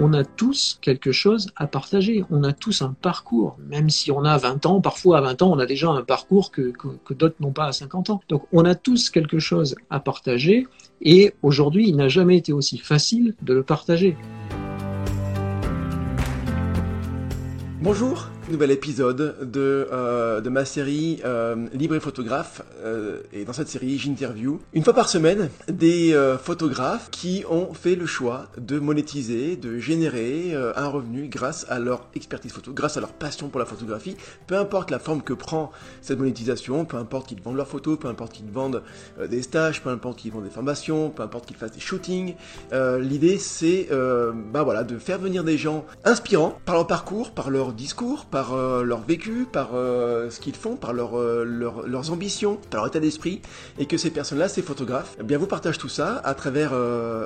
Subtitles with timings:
[0.00, 2.24] on a tous quelque chose à partager.
[2.30, 4.80] On a tous un parcours, même si on a 20 ans.
[4.80, 6.72] Parfois, à 20 ans, on a déjà un parcours que,
[7.10, 8.20] d'autres n'ont pas à 50 ans.
[8.28, 10.66] Donc, on a tous quelque chose à partager.
[11.00, 14.16] Et aujourd'hui, il n'a jamais été aussi facile de le partager.
[17.82, 22.62] Bonjour nouvel épisode de, euh, de ma série euh, Libre et photographe.
[22.84, 27.94] Euh, et dans cette série, j'interview une fois par semaine des photographes qui ont fait
[27.96, 33.00] le choix de monétiser, de générer un revenu grâce à leur expertise photo, grâce à
[33.00, 34.16] leur passion pour la photographie.
[34.46, 38.08] Peu importe la forme que prend cette monétisation, peu importe qu'ils vendent leurs photos, peu
[38.08, 38.82] importe qu'ils vendent
[39.28, 42.34] des stages, peu importe qu'ils vendent des formations, peu importe qu'ils fassent des shootings.
[42.72, 43.88] L'idée, c'est
[44.52, 48.41] bah voilà, de faire venir des gens inspirants par leur parcours, par leur discours, par
[48.50, 53.00] euh, leur vécu, par euh, ce qu'ils font, par euh, leurs ambitions, par leur état
[53.00, 53.40] d'esprit,
[53.78, 56.72] et que ces personnes-là, ces photographes, eh bien vous partagent tout ça à travers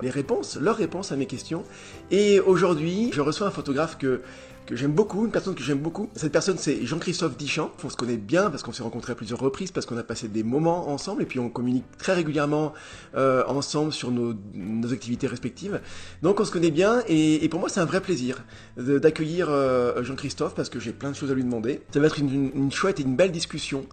[0.03, 1.65] les réponses, leurs réponses à mes questions.
[2.11, 4.21] Et aujourd'hui, je reçois un photographe que
[4.67, 6.11] que j'aime beaucoup, une personne que j'aime beaucoup.
[6.15, 7.71] Cette personne, c'est Jean-Christophe Dichamp.
[7.85, 10.29] On se connaît bien parce qu'on s'est rencontrés à plusieurs reprises, parce qu'on a passé
[10.29, 12.75] des moments ensemble et puis on communique très régulièrement
[13.15, 15.81] euh, ensemble sur nos, nos, activités respectives.
[16.23, 18.45] Donc on se connaît bien et, et pour moi, c'est un vrai plaisir
[18.77, 21.83] d'accueillir euh, Jean-Christophe parce que j'ai plein de choses à lui demander.
[21.95, 23.87] Ça va être une, une chouette et une belle discussion.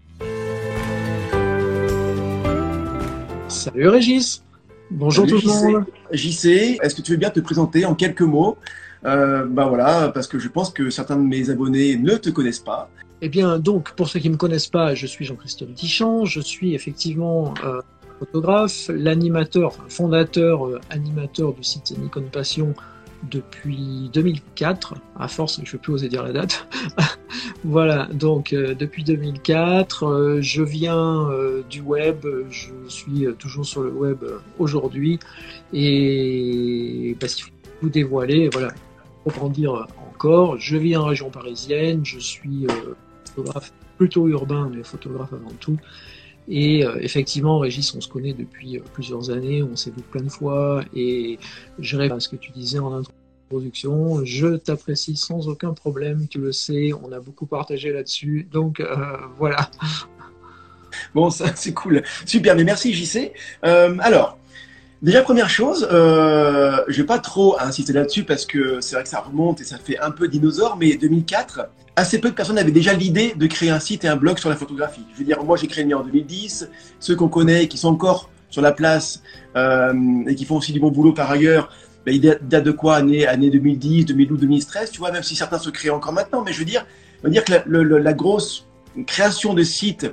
[3.48, 4.44] Salut Régis
[4.92, 8.58] Bonjour tout le monde JC, est-ce que tu veux bien te présenter en quelques mots?
[9.06, 12.60] Euh, bah voilà, parce que je pense que certains de mes abonnés ne te connaissent
[12.60, 12.90] pas.
[13.22, 16.42] Eh bien, donc, pour ceux qui ne me connaissent pas, je suis Jean-Christophe Dichamp, je
[16.42, 17.80] suis effectivement euh,
[18.20, 22.74] photographe, l'animateur, fondateur, euh, animateur du site Nikon Passion
[23.30, 26.68] depuis 2004, à force, je ne vais plus oser dire la date.
[27.64, 31.30] voilà, donc euh, depuis 2004, euh, je viens
[31.70, 34.24] du web, je suis toujours sur le web
[34.60, 35.20] aujourd'hui,
[35.72, 37.52] et parce qu'il faut
[37.84, 38.70] vous dévoiler, voilà,
[39.50, 42.94] dire encore, je vis en région parisienne, je suis euh,
[43.26, 45.78] photographe plutôt urbain, mais photographe avant tout.
[46.50, 50.24] Et euh, effectivement, Régis, on se connaît depuis euh, plusieurs années, on s'est vu plein
[50.24, 51.40] de fois, et
[51.80, 52.94] je rêve à ce que tu disais en
[53.50, 54.26] introduction.
[54.26, 58.84] Je t'apprécie sans aucun problème, tu le sais, on a beaucoup partagé là-dessus, donc
[59.38, 59.70] voilà.
[61.16, 63.32] Bon, ça c'est cool, super, mais merci JC.
[63.64, 64.38] alors,
[65.04, 69.10] Déjà, première chose, euh, je vais pas trop insister là-dessus parce que c'est vrai que
[69.10, 72.72] ça remonte et ça fait un peu dinosaure, mais 2004, assez peu de personnes avaient
[72.72, 75.02] déjà l'idée de créer un site et un blog sur la photographie.
[75.12, 76.70] Je veux dire, moi j'ai créé le mien en 2010,
[77.02, 79.22] ceux qu'on connaît qui sont encore sur la place
[79.58, 79.94] euh,
[80.26, 81.70] et qui font aussi du bon boulot par ailleurs,
[82.06, 85.60] ben, il date de quoi année, année 2010, 2012, 2013, tu vois, même si certains
[85.60, 86.86] se créent encore maintenant, mais je veux dire,
[87.26, 88.68] dire que la, la grosse
[89.06, 90.10] création de sites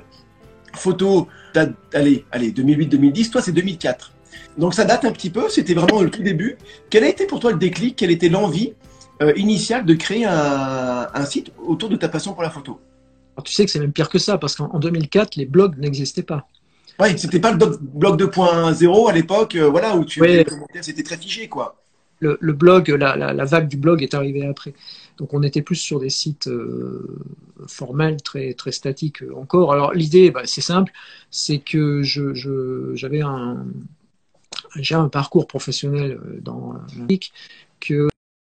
[0.75, 4.11] photo date, allez, allez, 2008-2010, toi c'est 2004.
[4.57, 6.57] Donc ça date un petit peu, c'était vraiment le tout début.
[6.89, 7.95] Quel a été pour toi le déclic?
[7.95, 8.73] Quelle était l'envie
[9.21, 12.79] euh, initiale de créer un, site autour de ta passion pour la photo?
[13.43, 16.47] Tu sais que c'est même pire que ça, parce qu'en 2004, les blogs n'existaient pas.
[16.99, 20.21] Oui, c'était pas le blog 2.0 à l'époque, euh, voilà, où tu
[20.81, 21.77] c'était très figé, quoi.
[22.19, 24.75] Le, blog, la, vague du blog est arrivée après.
[25.17, 27.19] Donc on était plus sur des sites euh,
[27.65, 29.73] formels, très, très statiques encore.
[29.73, 30.91] Alors l'idée, bah, c'est simple,
[31.31, 33.65] c'est que j'avais je, un,
[34.75, 37.33] j'ai un parcours professionnel euh, dans la musique
[37.79, 38.09] que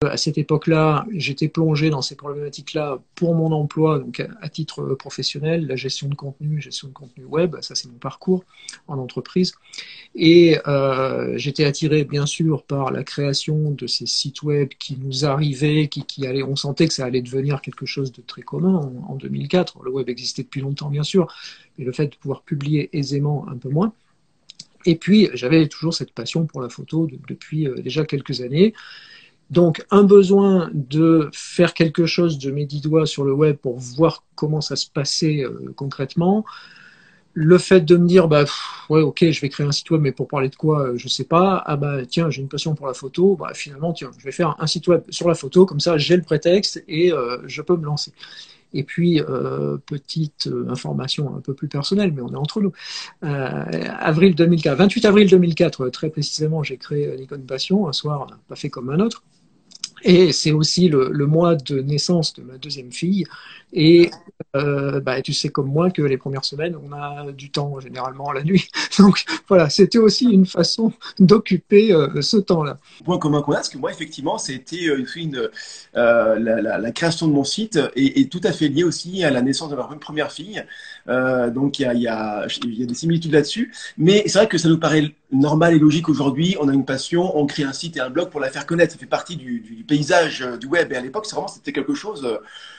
[0.08, 5.68] à cette époque-là, j'étais plongé dans ces problématiques-là pour mon emploi, donc à, titre professionnel,
[5.68, 8.44] la gestion de contenu, gestion de contenu web, ça c'est mon parcours
[8.88, 9.54] en entreprise.
[10.16, 15.26] Et euh, j'étais attiré bien sûr par la création de ces sites web qui nous
[15.26, 18.78] arrivaient, qui, qui allaient, on sentait que ça allait devenir quelque chose de très commun
[19.08, 19.84] en, en 2004.
[19.84, 21.28] Le web existait depuis longtemps bien sûr,
[21.78, 23.94] mais le fait de pouvoir publier aisément un peu moins.
[24.86, 28.74] Et puis, j'avais toujours cette passion pour la photo depuis euh, déjà quelques années.
[29.50, 33.78] Donc, un besoin de faire quelque chose de mes dix doigts sur le web pour
[33.78, 36.46] voir comment ça se passait euh, concrètement.
[37.34, 38.46] Le fait de me dire, bah,
[38.90, 41.08] ouais, ok, je vais créer un site web, mais pour parler de quoi, euh, je
[41.08, 41.62] sais pas.
[41.66, 43.36] Ah bah, tiens, j'ai une passion pour la photo.
[43.36, 46.16] Bah, finalement, tiens, je vais faire un site web sur la photo, comme ça, j'ai
[46.16, 47.12] le prétexte et
[47.46, 48.14] je peux me lancer.
[48.74, 52.72] Et puis, euh, petite euh, information un peu plus personnelle, mais on est entre nous.
[53.24, 53.66] Euh,
[54.00, 58.70] avril 2004, 28 avril 2004, très précisément, j'ai créé Nikon Passion, un soir pas fait
[58.70, 59.24] comme un autre.
[60.04, 63.26] Et c'est aussi le, le, mois de naissance de ma deuxième fille.
[63.74, 64.12] Et
[64.56, 68.32] euh, bah, tu sais comme moi que les premières semaines, on a du temps généralement
[68.32, 68.68] la nuit.
[68.98, 72.78] Donc voilà, c'était aussi une façon d'occuper euh, ce temps-là.
[73.06, 75.50] Point commun qu'on a, parce que moi, effectivement, c'était euh, une,
[75.96, 79.70] euh, la, création de mon site et, tout à fait lié aussi à la naissance
[79.70, 80.64] de ma première fille.
[81.08, 82.08] donc il y a, y, y
[82.84, 83.74] a des similitudes là-dessus.
[83.98, 86.58] Mais c'est vrai que ça nous paraît normal et logique aujourd'hui.
[86.60, 88.94] On a une passion, on crée un site et un blog pour la faire connaître.
[88.94, 90.92] Ça fait partie du, paysage du web.
[90.92, 92.28] Et à l'époque, c'est vraiment c'était quelque chose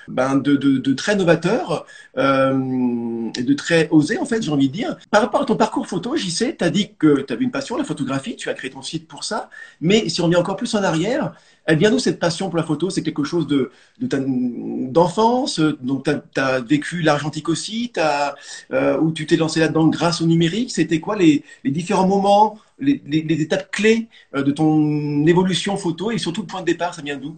[0.09, 1.87] ben, de, de, très novateur
[2.19, 4.97] euh, et de très osé, en fait, j'ai envie de dire.
[5.11, 7.51] Par rapport à ton parcours photo, j'y sais, tu as dit que tu avais une
[7.51, 9.51] passion, la photographie, tu as créé ton site pour ça.
[9.81, 11.33] Mais si on vient encore plus en arrière,
[11.65, 12.91] elle vient d'où cette passion pour la photo?
[12.91, 18.35] C'est quelque chose de d'enfance, donc tu as, vécu l'argentique aussi, as,
[18.73, 20.71] euh, où tu t'es lancé là-dedans grâce au numérique?
[20.73, 25.77] C'était quoi les, les, différents moments, les, les, les étapes clés euh, de ton évolution
[25.77, 26.11] photo?
[26.11, 27.37] Et surtout le point de départ, ça vient d'où?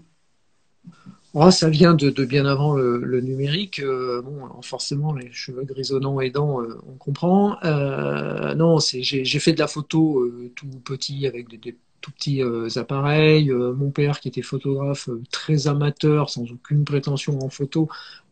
[1.36, 3.80] Oh, ça vient de, bien avant le, numérique.
[3.80, 7.56] Euh, bon, forcément, les cheveux grisonnants aidants, euh, on comprend.
[7.64, 12.40] Euh, non, j'ai fait de la photo tout petit avec des, tout petits
[12.76, 13.50] appareils.
[13.50, 17.88] mon père, qui était photographe très amateur, sans aucune prétention en photo,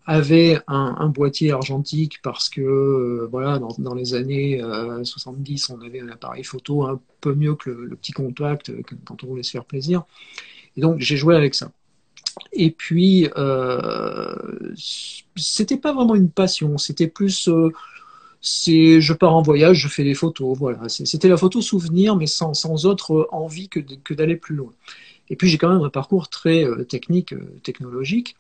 [0.07, 4.63] avait un, boîtier argentique parce que voilà dans, les années
[5.03, 8.73] 70 on avait un appareil photo un peu mieux que le, le petit contact
[9.05, 10.03] quand on voulait se faire plaisir
[10.77, 11.71] et donc j'ai joué avec ça
[12.53, 14.35] et puis, euh,
[15.37, 17.71] c'était pas vraiment une passion, c'était plus, euh,
[18.41, 20.89] c'est, je pars en voyage, je fais des photos, voilà.
[20.89, 24.73] C'était la photo souvenir, mais sans, sans autre envie que, que d'aller plus loin.
[25.31, 28.37] Et puis j'ai quand même un parcours très euh, technique, euh, technologique,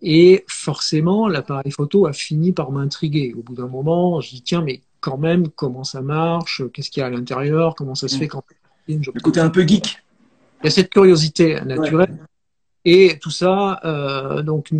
[0.00, 3.34] et forcément l'appareil photo a fini par m'intriguer.
[3.38, 7.00] Au bout d'un moment, je dis tiens, mais quand même, comment ça marche, qu'est-ce qu'il
[7.00, 8.28] y a à l'intérieur, comment ça se fait mm.
[8.28, 8.44] quand
[8.88, 10.02] le côté un peu geek.
[10.60, 12.18] Il y a cette curiosité naturelle.
[12.84, 14.70] Et tout ça, euh, donc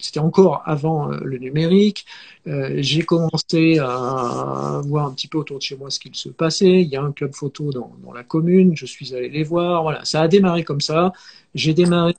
[0.00, 2.04] c'était encore avant euh, le numérique.
[2.48, 6.28] Euh, j'ai commencé à voir un petit peu autour de chez moi ce qu'il se
[6.28, 6.82] passait.
[6.82, 8.76] Il y a un club photo dans, dans la commune.
[8.76, 9.82] Je suis allé les voir.
[9.84, 11.12] Voilà, ça a démarré comme ça.
[11.54, 12.14] J'ai démarré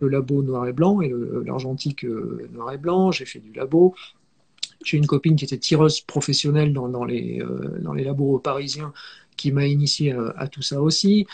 [0.00, 1.12] le labo noir et blanc et
[1.44, 3.12] l'argentique noir et blanc.
[3.12, 3.94] J'ai fait du labo.
[4.84, 8.92] J'ai une copine qui était tireuse professionnelle dans, les, euh, dans les labos parisiens
[9.36, 11.26] qui m'a initié à, à, tout ça aussi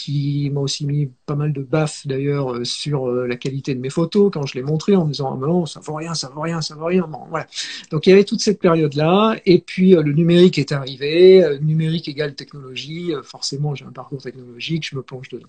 [0.00, 3.80] qui m'a aussi mis pas mal de baffes d'ailleurs euh, sur euh, la qualité de
[3.80, 6.28] mes photos quand je les montrais en me disant ah, non ça vaut rien ça
[6.28, 7.06] vaut rien ça vaut rien.
[7.06, 7.46] Bon, voilà.
[7.90, 11.58] Donc il y avait toute cette période là et puis euh, le numérique est arrivé.
[11.60, 13.12] Numérique égale technologie.
[13.22, 15.48] Forcément j'ai un parcours technologique je me plonge dedans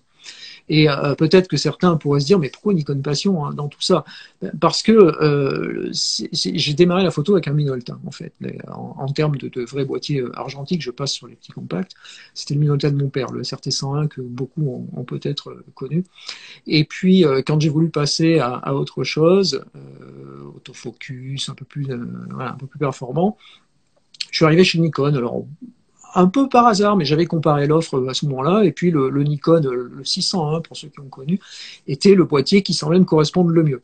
[0.69, 3.81] et euh, peut-être que certains pourraient se dire, mais pourquoi Nikon Passion hein, dans tout
[3.81, 4.05] ça?
[4.59, 5.89] Parce que euh,
[6.31, 8.33] j'ai démarré la photo avec un Minolta, en fait.
[8.67, 11.93] En, termes de, de vrai boîtier euh, argentique, je passe sur les petits compacts.
[12.33, 16.03] C'était le Minolta de mon père, le SRT 101 que beaucoup ont, peut-être connu.
[16.67, 19.63] Et puis, quand j'ai voulu passer à, autre chose,
[20.55, 23.37] autofocus, un peu plus, un peu plus performant,
[24.29, 25.15] je suis arrivé chez Nikon.
[25.15, 25.45] Alors,
[26.15, 29.61] un peu par hasard, mais j'avais comparé l'offre à ce moment-là, et puis le, Nikon,
[29.61, 31.39] le 601, pour ceux qui ont connu,
[31.87, 33.81] était le boîtier qui semblait me correspondre le mieux.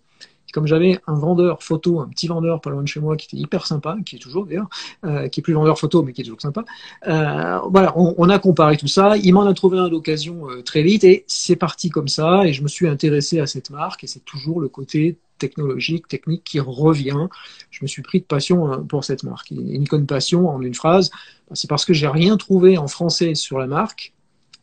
[0.53, 3.41] comme j'avais un vendeur photo, un petit vendeur pas loin de chez moi, qui était
[3.41, 4.69] hyper sympa, qui est toujours d'ailleurs,
[5.05, 6.63] euh, qui est plus vendeur photo, mais qui est toujours sympa,
[7.07, 10.83] euh, voilà, on, a comparé tout ça, il m'en a trouvé un d'occasion euh, très
[10.83, 14.07] vite, et c'est parti comme ça, et je me suis intéressé à cette marque, et
[14.07, 17.27] c'est toujours le côté technologique, technique qui revient.
[17.69, 19.51] Je me suis pris de passion hein, pour cette marque.
[19.51, 21.09] une Nikon Passion, en une phrase,
[21.49, 24.13] bah, c'est parce que j'ai rien trouvé en français sur la marque,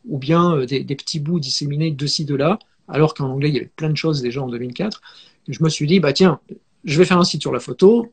[0.07, 3.55] ou bien euh, des, petits bouts disséminés de ci, de là, alors qu'en anglais, il
[3.55, 5.01] y avait plein de choses déjà en 2004.
[5.47, 6.39] je me suis dit, bah tiens,
[6.83, 8.11] je vais faire un site sur la photo,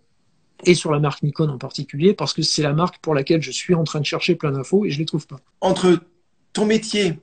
[0.64, 3.50] et sur la marque Nikon en particulier, parce que c'est la marque pour laquelle je
[3.50, 5.40] suis en train de chercher plein d'infos et je les trouve pas.
[5.60, 6.00] Entre
[6.52, 7.18] ton métier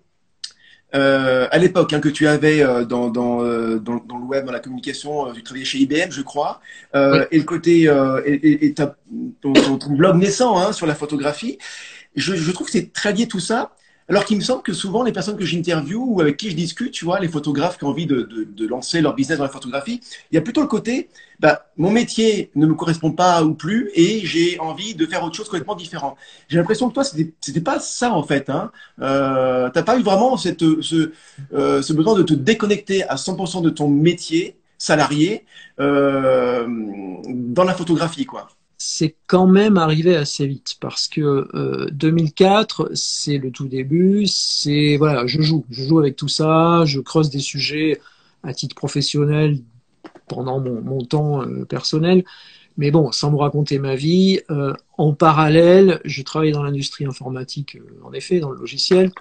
[0.95, 4.45] euh, à l'époque hein, que tu avais euh, dans, dans, euh, dans, dans, le web,
[4.45, 6.61] dans la communication, euh, tu travaillais chez IBM, je crois,
[6.95, 7.83] euh, et le côté
[8.25, 8.93] et, et ton,
[9.41, 11.57] ton, blog naissant hein, sur la photographie.
[12.15, 13.71] Je, je trouve que c'est très lié tout ça
[14.09, 16.91] alors qu'il me semble que souvent, les personnes que j'interviewe ou avec qui je discute,
[16.91, 19.51] tu vois, les photographes qui ont envie de, de, de, lancer leur business dans la
[19.51, 20.01] photographie,
[20.31, 23.91] il y a plutôt le côté, bah, mon métier ne me correspond pas ou plus
[23.93, 26.17] et j'ai envie de faire autre chose complètement différent.
[26.47, 28.49] J'ai l'impression que toi, c'était, pas ça en fait.
[28.49, 28.71] Hein.
[28.99, 31.11] Euh, T'as pas eu vraiment cette, ce,
[31.53, 35.45] euh, ce besoin de te déconnecter à 100% de ton métier salarié
[35.79, 36.65] euh,
[37.27, 38.47] dans la photographie, quoi
[38.79, 44.25] c'est quand même arrivé assez vite parce que euh, 2004, c'est le tout début.
[44.25, 47.99] C'est voilà, je joue, je joue avec tout ça, je creuse des sujets
[48.43, 49.59] à titre professionnel
[50.27, 52.23] pendant mon, mon temps euh, personnel.
[52.77, 57.75] Mais bon, sans me raconter ma vie, euh, en parallèle, je travaille dans l'industrie informatique,
[57.75, 59.11] euh, en effet, dans le logiciel.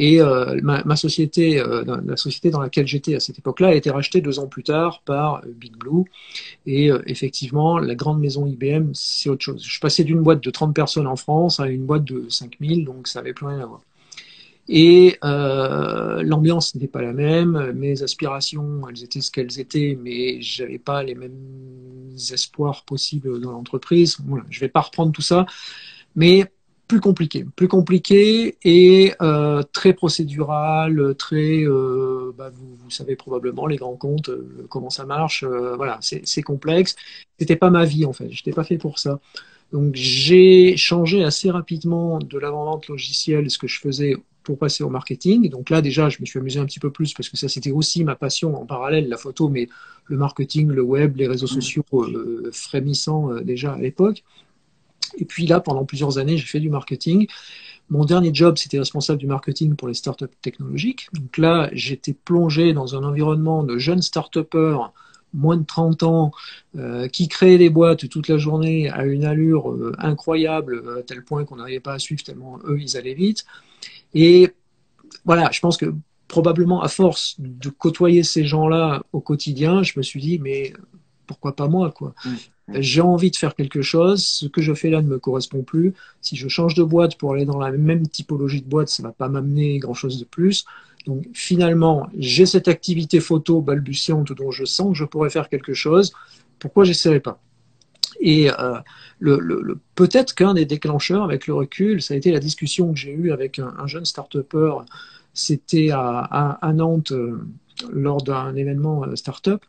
[0.00, 3.90] Et euh, ma, société, euh, la société dans laquelle j'étais à cette époque-là, a été
[3.90, 6.04] rachetée deux ans plus tard par euh, Big Blue.
[6.64, 9.62] Et effectivement, la grande maison IBM, c'est autre chose.
[9.62, 13.08] Je passais d'une boîte de 30 personnes en France à une boîte de 5000, donc
[13.08, 13.82] ça n'avait plus rien à voir.
[14.68, 20.78] Et l'ambiance n'était pas la même, mes aspirations, elles étaient ce qu'elles étaient, mais j'avais
[20.78, 24.16] pas les mêmes espoirs possibles dans l'entreprise.
[24.24, 25.44] Voilà, je vais pas reprendre tout ça,
[26.16, 26.46] mais
[26.90, 33.68] plus compliqué, plus compliqué et euh, très procédural, très, euh, bah, vous, vous, savez probablement
[33.68, 36.96] les grands comptes, euh, comment ça marche, voilà, c'est complexe.
[37.38, 39.20] C'était pas ma vie en fait, j'étais pas fait pour ça.
[39.72, 44.90] Donc j'ai changé assez rapidement de l'avant-vente logicielle, ce que je faisais pour passer au
[44.90, 45.48] marketing.
[45.48, 47.70] Donc là déjà, je me suis amusé un petit peu plus parce que ça c'était
[47.70, 49.68] aussi ma passion en parallèle, la photo, mais
[50.06, 51.60] le marketing, le web, les réseaux mmh.
[51.60, 51.84] sociaux
[52.50, 54.24] frémissants déjà à l'époque.
[55.18, 57.26] Et puis là, pendant plusieurs années, j'ai fait du marketing.
[57.88, 61.08] Mon dernier job, c'était responsable du marketing pour les startups technologiques.
[61.12, 64.92] Donc là, j'étais plongé dans un environnement de jeunes start-upers
[65.32, 66.32] moins de 30 ans,
[66.76, 71.24] euh, qui créaient des boîtes toute la journée à une allure euh, incroyable, à tel
[71.24, 73.44] point qu'on n'arrivait pas à suivre tellement eux, ils allaient vite.
[74.14, 74.50] Et
[75.24, 75.94] voilà, je pense que
[76.28, 80.72] probablement à force de côtoyer ces gens-là au quotidien, je me suis dit, mais
[81.26, 82.14] pourquoi pas moi, quoi?
[82.24, 82.30] Mmh.
[82.74, 84.24] J'ai envie de faire quelque chose.
[84.24, 85.94] Ce que je fais là ne me correspond plus.
[86.20, 89.12] Si je change de boîte pour aller dans la même typologie de boîte, ça va
[89.12, 90.64] pas m'amener grand chose de plus.
[91.06, 95.74] Donc finalement, j'ai cette activité photo balbutiante dont je sens que je pourrais faire quelque
[95.74, 96.12] chose.
[96.58, 97.40] Pourquoi j'essaierai pas?
[98.20, 98.78] Et euh,
[99.94, 103.32] peut-être qu'un des déclencheurs avec le recul, ça a été la discussion que j'ai eue
[103.32, 104.72] avec un, jeune start-upper.
[105.32, 107.40] C'était à, Nantes euh,
[107.92, 109.62] lors d'un événement euh, start-up,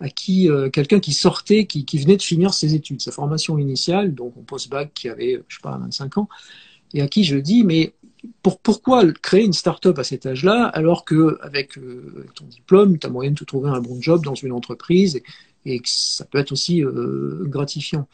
[0.00, 4.36] à qui quelqu'un qui sortait, qui, venait de finir ses études, sa formation initiale, donc
[4.36, 6.28] en post-bac, qui avait, je sais pas, 25 ans,
[6.94, 7.94] et à qui je dis, mais
[8.42, 13.06] pour, pourquoi créer une start-up à cet âge-là, alors que avec, euh, ton diplôme, tu
[13.06, 15.20] as moyen de te trouver un bon job dans une entreprise
[15.64, 18.06] et, que ça peut être aussi euh, gratifiant.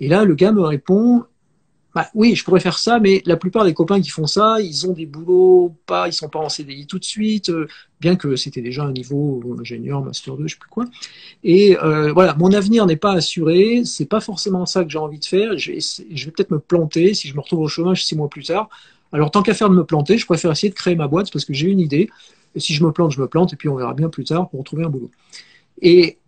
[0.00, 1.24] Et là, le gars me répond,
[1.96, 4.86] bah, oui, je pourrais faire ça, mais la plupart des copains qui font ça, ils
[4.86, 7.66] ont des boulots, pas, ils sont pas en CDI tout de suite, euh,
[8.02, 10.84] bien que c'était déjà un niveau ingénieur, master 2, je sais plus quoi.
[11.42, 15.18] Et euh, voilà, mon avenir n'est pas assuré, c'est pas forcément ça que j'ai envie
[15.18, 15.56] de faire.
[15.56, 18.44] Je vais, vais peut-être me planter si je me retrouve au chômage six mois plus
[18.44, 18.68] tard.
[19.10, 21.46] Alors tant qu'à faire de me planter, je préfère essayer de créer ma boîte parce
[21.46, 22.10] que j'ai une idée.
[22.54, 24.50] Et si je me plante, je me plante, et puis on verra bien plus tard
[24.50, 25.10] pour retrouver un boulot.
[25.80, 26.18] Et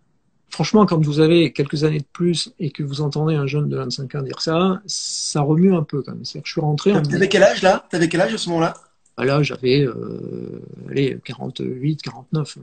[0.49, 3.77] franchement, quand vous avez quelques années de plus et que vous entendez un jeune de
[3.77, 6.25] 25 ans dire ça, ça remue un peu quand même.
[6.25, 6.91] C'est-à-dire que je suis rentré.
[6.91, 7.85] T'avais quel âge là?
[7.89, 8.73] T'avais quel âge à ce moment-là?
[9.17, 12.57] Bah Là, j'avais euh, allez, 48, 49.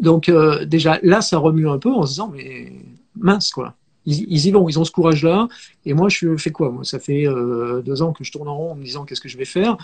[0.00, 2.72] Donc euh, déjà, là, ça remue un peu en se disant, mais
[3.14, 3.76] mince quoi
[4.06, 5.48] ils, y vont, ils ont ce courage-là.
[5.84, 6.70] Et moi, je fais quoi?
[6.70, 9.20] Moi, ça fait euh, deux ans que je tourne en rond en me disant qu'est-ce
[9.20, 9.76] que je vais faire?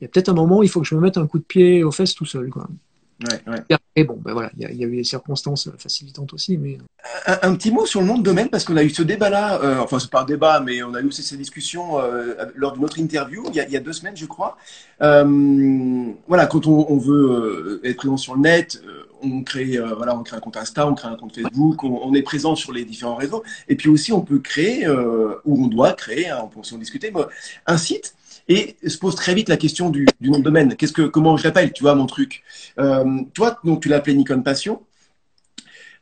[0.00, 1.38] Il y a peut-être un moment où il faut que je me mette un coup
[1.38, 2.50] de pied aux fesses tout seul.
[2.50, 2.68] Quoi.
[3.96, 6.78] Et bon, ben voilà, il y, a eu des circonstances facilitantes aussi, mais
[7.26, 9.60] un, petit mot sur le nom de domaine parce qu'on a eu ce débat-là.
[9.60, 12.74] Euh, enfin, c'est pas un débat, mais on a eu aussi ces discussions euh, lors
[12.74, 14.56] de notre interview il y, a, il y, a, deux semaines, je crois.
[15.02, 18.80] Euh, voilà, quand on, on veut être présent sur le net,
[19.20, 22.14] on crée, voilà, on crée un compte Insta, on crée un compte Facebook, on, on,
[22.14, 23.42] est présent sur les différents réseaux.
[23.68, 26.78] Et puis aussi, on peut créer ou on doit créer, hein, on peut aussi en
[26.78, 27.12] discuter,
[27.66, 28.14] un site
[28.48, 30.74] et se pose très vite la question du, nom de domaine.
[31.12, 32.42] Comment je l'appelle, tu vois, mon truc.
[32.78, 34.82] Euh, toi, donc tu appelé Nikon Passion.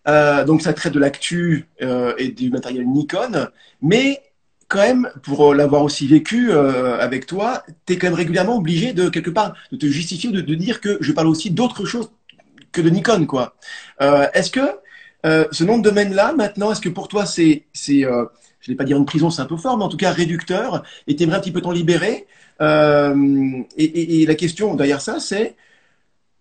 [0.08, 3.48] Euh, donc ça traite de l'actu euh, et du matériel Nikon,
[3.82, 4.22] mais
[4.68, 9.08] quand même, pour l'avoir aussi vécu avec toi, tu es quand même régulièrement obligé de
[9.08, 12.10] quelque part de te justifier, de, de dire que je parle aussi d'autre chose
[12.72, 13.56] que de Nikon, quoi.
[14.00, 14.78] Est-ce que
[15.52, 17.64] ce nom de domaine-là, maintenant, est-ce que pour toi c'est
[18.66, 20.11] je ne vais pas dire une prison, c'est un peu fort, mais en tout cas
[20.11, 22.26] réducteur, et tu aimerais un petit peu t'en libérer.
[22.61, 25.54] Euh, et, la question derrière ça, c'est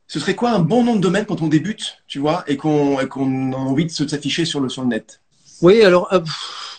[0.07, 2.97] ce serait quoi un bon nom de domaine quand on débute, tu vois, et qu'on
[3.07, 5.21] qu'on a envie de s'afficher sur le, sur le net?
[5.65, 6.19] Oui, alors, euh,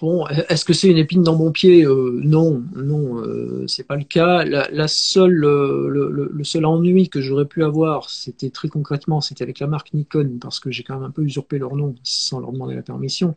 [0.00, 1.85] bon, est-ce que c'est une épine dans mon pied?
[1.85, 4.45] Euh, Non, non, euh, c'est pas le cas.
[4.45, 9.59] La, seule, euh, le, seul ennui que j'aurais pu avoir, c'était très concrètement, c'était avec
[9.59, 12.52] la marque Nikon, parce que j'ai quand même un peu usurpé leur nom sans leur
[12.52, 13.35] demander la permission.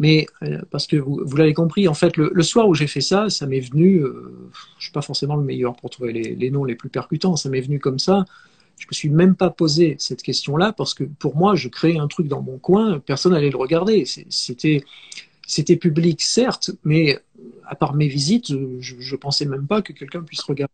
[0.00, 0.26] Mais
[0.72, 3.60] parce que vous, l'avez compris, en fait, le, soir où j'ai fait ça, ça m'est
[3.60, 4.02] venu.
[4.78, 7.36] je suis pas forcément le meilleur pour trouver les noms les plus percutants.
[7.36, 8.24] Ça m'est venu comme ça
[8.78, 12.08] je me suis même pas posé cette question-là parce que pour moi, je créais un
[12.08, 14.04] truc dans mon coin, personne n'allait le regarder.
[14.28, 14.84] C'était,
[15.46, 17.18] c'était public, certes, mais
[17.66, 20.72] à part mes visites, je, je pensais même pas que quelqu'un puisse regarder.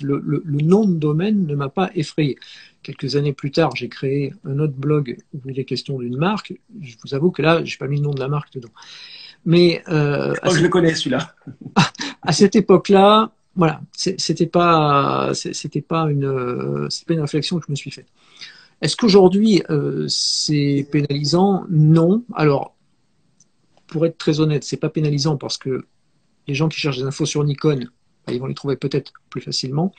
[0.00, 2.38] Le, le, le, nom de domaine ne m'a pas effrayé.
[2.82, 6.54] Quelques années plus tard, j'ai créé un autre blog où il est question d'une marque.
[6.80, 8.70] Je vous avoue que là, j'ai pas mis le nom de la marque dedans.
[9.44, 11.34] Mais euh, oh, je le connais celui-là.
[12.22, 17.90] à cette époque-là, voilà, c'était pas, c'était pas une, une réflexion que je me suis
[17.90, 18.06] faite.
[18.82, 21.64] Est-ce qu'aujourd'hui euh, c'est pénalisant?
[21.70, 22.24] Non.
[22.34, 22.76] Alors,
[23.86, 25.86] pour être très honnête, c'est pas pénalisant parce que
[26.46, 27.88] les gens qui cherchent des infos sur Nikon,
[28.26, 29.94] bah, ils vont les trouver peut-être plus facilement.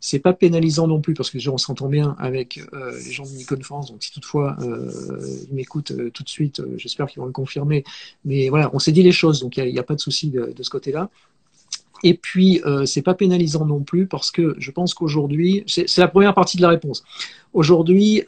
[0.00, 3.30] C'est pas pénalisant non plus parce que on s'entend bien avec euh, les gens de
[3.30, 3.90] Nikon France.
[3.90, 7.84] Donc si toutefois euh, ils m'écoutent tout de suite, j'espère qu'ils vont le confirmer.
[8.24, 10.54] Mais voilà, on s'est dit les choses, donc il n'y a, pas de souci de,
[10.60, 11.10] ce côté-là.
[12.04, 16.08] Et puis euh, c'est pas pénalisant non plus parce que je pense qu'aujourd'hui, c'est la
[16.08, 17.02] première partie de la réponse.
[17.52, 18.22] Aujourd'hui,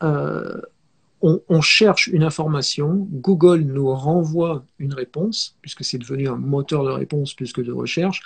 [1.23, 6.85] on, on, cherche une information, Google nous renvoie une réponse, puisque c'est devenu un moteur
[6.85, 8.23] de réponse plus que de recherche.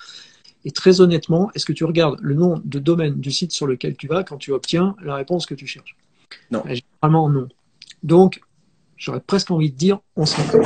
[0.65, 3.97] Et très honnêtement, est-ce que tu regardes le nom de domaine du site sur lequel
[3.97, 5.97] tu vas quand tu obtiens la réponse que tu cherches?
[6.51, 6.63] Non.
[6.67, 7.49] Généralement, non.
[8.03, 8.41] Donc,
[8.97, 10.63] j'aurais presque envie de dire, on s'en fout.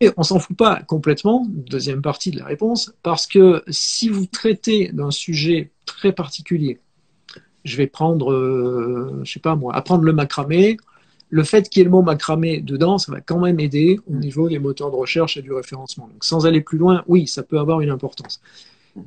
[0.00, 4.26] Et on s'en fout pas complètement, deuxième partie de la réponse, parce que si vous
[4.26, 6.80] traitez d'un sujet très particulier,
[7.64, 10.76] je vais prendre, euh, je sais pas moi, apprendre le macramé,
[11.30, 14.14] le fait qu'il y ait le mot macramé dedans, ça va quand même aider au
[14.14, 16.08] niveau des moteurs de recherche et du référencement.
[16.08, 18.40] Donc, sans aller plus loin, oui, ça peut avoir une importance.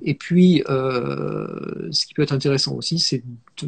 [0.01, 3.23] Et puis, euh, ce qui peut être intéressant aussi, c'est
[3.55, 3.65] que,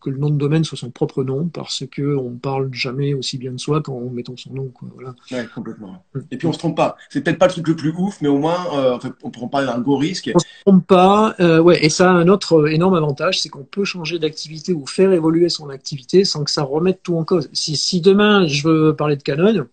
[0.00, 3.38] que, le nom de domaine soit son propre nom, parce que on parle jamais aussi
[3.38, 4.68] bien de soi qu'en mettant son nom.
[4.68, 5.14] Quoi, voilà.
[5.30, 6.04] Ouais, complètement.
[6.30, 6.96] Et puis on se trompe pas.
[7.10, 9.48] C'est peut-être pas le truc le plus ouf, mais au moins, euh, on peut en
[9.48, 10.30] parler d'un gros risque.
[10.34, 11.34] On se trompe pas.
[11.40, 14.86] Euh, ouais, et ça a un autre énorme avantage, c'est qu'on peut changer d'activité ou
[14.86, 17.48] faire évoluer son activité sans que ça remette tout en cause.
[17.52, 19.66] Si, si demain je veux parler de Canon,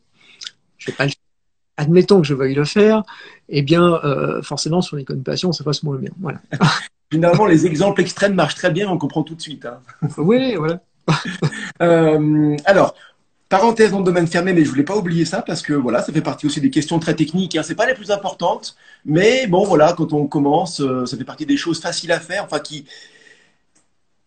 [0.77, 1.12] je vais pas le
[1.80, 3.04] admettons que je veuille le faire,
[3.48, 6.12] eh bien, euh, forcément, sur les connotations, ça passe moins bien.
[6.20, 6.40] Voilà.
[7.12, 9.66] Finalement, les exemples extrêmes marchent très bien, on comprend tout de suite.
[9.66, 9.80] Hein.
[10.18, 10.82] Oui, voilà.
[11.82, 12.94] euh, alors,
[13.48, 16.12] parenthèse dans le domaine fermé, mais je voulais pas oublier ça parce que voilà, ça
[16.12, 17.56] fait partie aussi des questions très techniques.
[17.56, 17.64] Hein.
[17.64, 21.46] C'est pas les plus importantes, mais bon, voilà, quand on commence, euh, ça fait partie
[21.46, 22.86] des choses faciles à faire, enfin qui,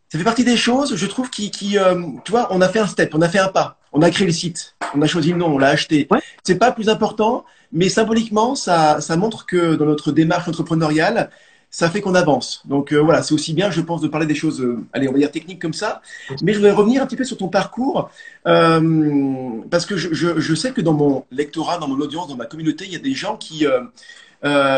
[0.08, 1.76] ça fait partie des choses, je trouve, qui, qui
[2.24, 4.26] tu vois, on a fait un step, on a fait un pas, on a créé
[4.26, 6.06] le site, on a choisi le nom, on l'a acheté.
[6.10, 6.20] Ouais.
[6.42, 11.30] C'est pas plus important, mais symboliquement, ça, ça montre que dans notre démarche entrepreneuriale,
[11.70, 12.62] ça fait qu'on avance.
[12.66, 15.12] Donc euh, voilà, c'est aussi bien, je pense, de parler des choses, euh, allez, on
[15.12, 16.02] va dire techniques comme ça.
[16.42, 18.10] Mais je vais revenir un petit peu sur ton parcours,
[18.46, 22.36] euh, parce que je, je, je, sais que dans mon lectorat, dans mon audience, dans
[22.36, 23.80] ma communauté, il y a des gens qui, euh,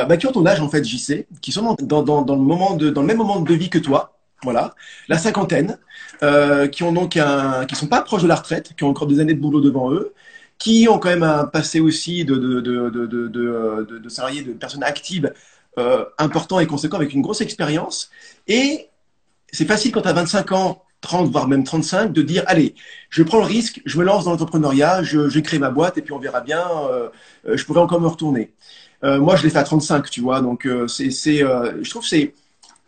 [0.05, 2.75] bah, qui ont ton âge en fait, JC, qui sont dans, dans, dans, le moment
[2.75, 4.14] de, dans le même moment de vie que toi
[4.45, 4.75] voilà,
[5.09, 5.79] la cinquantaine,
[6.23, 9.07] euh, qui ont donc un, qui sont pas proches de la retraite, qui ont encore
[9.09, 10.15] des années de boulot devant eux,
[10.59, 14.85] qui ont quand même un passé aussi de, de, de, de, de, salariés, de personnes
[14.85, 15.33] actives
[15.79, 18.11] euh, important et conséquent, avec une grosse expérience.
[18.47, 18.89] Et
[19.53, 22.75] c'est facile quand tu as 25 ans, 30, voire même 35, de dire, allez,
[23.11, 26.03] je prends le risque, je me lance dans l'entrepreneuriat, je, je crée ma boîte et
[26.03, 27.11] puis on verra bien, euh,
[27.57, 28.55] je pourrais encore me retourner.
[29.05, 32.35] Euh, moi, je l'ai fait à 35, tu vois, donc euh, c'est, je trouve c'est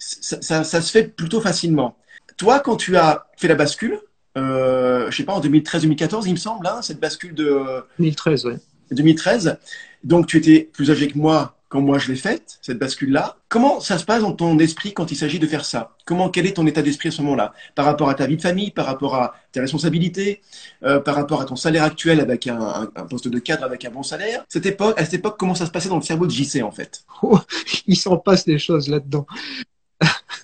[0.07, 1.97] ça, ça, ça, se fait plutôt facilement.
[2.37, 3.99] Toi, quand tu as fait la bascule,
[4.37, 8.55] euh, je sais pas, en 2013-2014, il me semble, hein, cette bascule de 2013, oui.
[8.91, 9.59] 2013.
[10.05, 13.39] Donc, tu étais plus âgé que moi quand moi je l'ai faite, cette bascule-là.
[13.49, 15.97] Comment ça se passe dans ton esprit quand il s'agit de faire ça?
[16.05, 17.53] Comment, quel est ton état d'esprit à ce moment-là?
[17.75, 20.43] Par rapport à ta vie de famille, par rapport à tes responsabilités,
[20.85, 23.85] euh, par rapport à ton salaire actuel avec un, un, un, poste de cadre avec
[23.85, 24.45] un bon salaire?
[24.49, 26.71] Cette époque, à cette époque, comment ça se passait dans le cerveau de JC en
[26.71, 27.05] fait?
[27.23, 27.39] Oh,
[27.87, 29.27] Il s'en passe des choses là-dedans.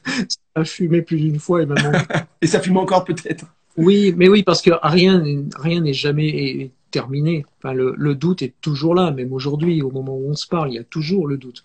[0.05, 1.79] Ça a fumé plus d'une fois et même
[2.43, 3.47] et ça fume encore peut-être.
[3.77, 5.23] Oui, mais oui, parce que rien
[5.57, 7.45] rien n'est jamais terminé.
[7.59, 10.71] Enfin, le, le, doute est toujours là, même aujourd'hui, au moment où on se parle,
[10.71, 11.65] il y a toujours le doute.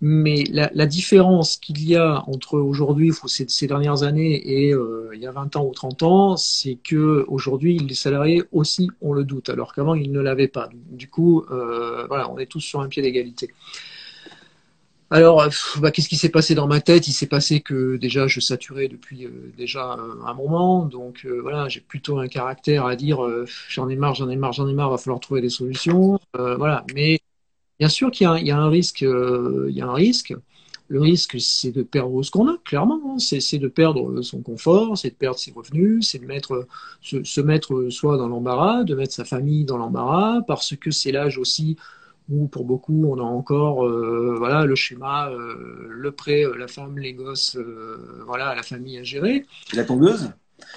[0.00, 5.10] Mais la, la différence qu'il y a entre aujourd'hui, ces, ces, dernières années, et euh,
[5.12, 9.12] il y a 20 ans ou 30 ans, c'est que aujourd'hui, les salariés aussi ont
[9.12, 10.68] le doute, alors qu'avant, ils ne l'avaient pas.
[10.72, 13.50] Du coup, euh, voilà, on est tous sur un pied d'égalité.
[15.10, 15.48] Alors,
[15.80, 17.08] bah, qu'est-ce qui s'est passé dans ma tête?
[17.08, 21.66] Il s'est passé que déjà je saturais depuis euh, déjà un moment, donc euh, voilà,
[21.68, 24.74] j'ai plutôt un caractère à dire euh, j'en ai marre, j'en ai marre, j'en ai
[24.74, 26.84] marre, va falloir trouver des solutions, voilà.
[26.94, 27.20] Mais
[27.78, 30.34] bien sûr qu'il y, y, a un risque, il y a un risque.
[30.90, 33.00] Le risque, c'est de perdre ce qu'on a, clairement.
[33.06, 33.18] Hein.
[33.18, 36.66] C'est de perdre son confort, c'est de perdre ses revenus, c'est de mettre,
[37.02, 41.12] se, se mettre soi dans l'embarras, de mettre sa famille dans l'embarras, parce que c'est
[41.12, 41.76] l'âge aussi
[42.28, 46.68] où pour beaucoup on a encore euh, voilà le schéma euh, le prêt euh, la
[46.68, 49.46] femme les gosses euh, voilà la famille à gérer.
[49.74, 50.30] La tondeuse?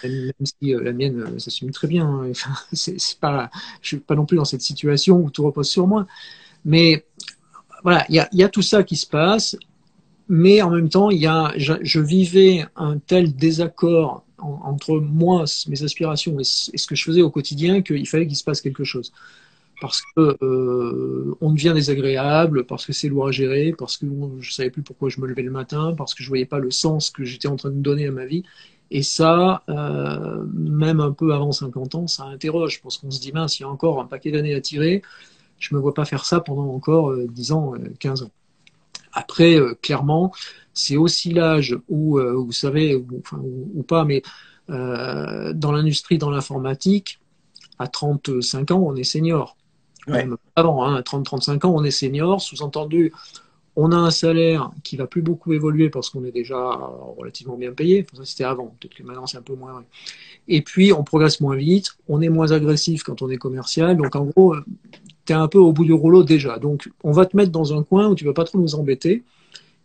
[0.04, 2.30] Même si la mienne s'assume très bien hein.
[2.30, 3.50] enfin, c'est pas
[3.82, 6.06] je suis pas non plus dans cette situation où tout repose sur moi.
[6.64, 7.06] Mais
[7.84, 9.58] voilà il y a, y a, tout ça qui se passe.
[10.30, 15.00] Mais en même temps il y a je, je vivais un tel désaccord en, entre
[15.00, 18.44] moi mes aspirations et, et ce que je faisais au quotidien qu'il fallait qu'il se
[18.44, 19.12] passe quelque chose
[19.82, 24.40] parce que euh, on devient désagréable, parce que c'est lourd à gérer, parce que bon,
[24.40, 26.70] je savais plus pourquoi je me levais le matin, parce que je voyais pas le
[26.70, 28.44] sens que j'étais en train de donner à ma vie.
[28.92, 33.32] Et ça, euh, même un peu avant 50 ans, ça interroge, parce qu'on se dit,
[33.32, 35.02] mince, il y a encore un paquet d'années à tirer,
[35.58, 38.32] je me vois pas faire ça pendant encore euh, 10 ans, 15 ans.
[39.14, 40.32] Après, clairement,
[40.74, 44.24] c'est aussi l'âge où, vous savez, ou, pas, mais
[44.70, 47.20] dans l'industrie, dans l'informatique,
[47.78, 49.58] à 35 ans, on est senior.
[50.56, 52.42] Avant, hein, à 30-35 ans, on est senior.
[52.42, 53.14] Sous-entendu,
[53.76, 56.58] on a un salaire qui va plus beaucoup évoluer parce qu'on est déjà
[57.18, 58.06] relativement bien payé.
[58.14, 58.76] ça, c'était avant.
[58.80, 59.84] Peut-être que maintenant, c'est un peu moins.
[60.48, 61.96] Et puis, on progresse moins vite.
[62.10, 63.96] On est moins agressif quand on est commercial.
[63.96, 64.56] Donc, en gros,
[65.26, 66.58] tu es un peu au bout du rouleau déjà.
[66.60, 69.24] Donc, on va te mettre dans un coin où tu vas pas trop nous embêter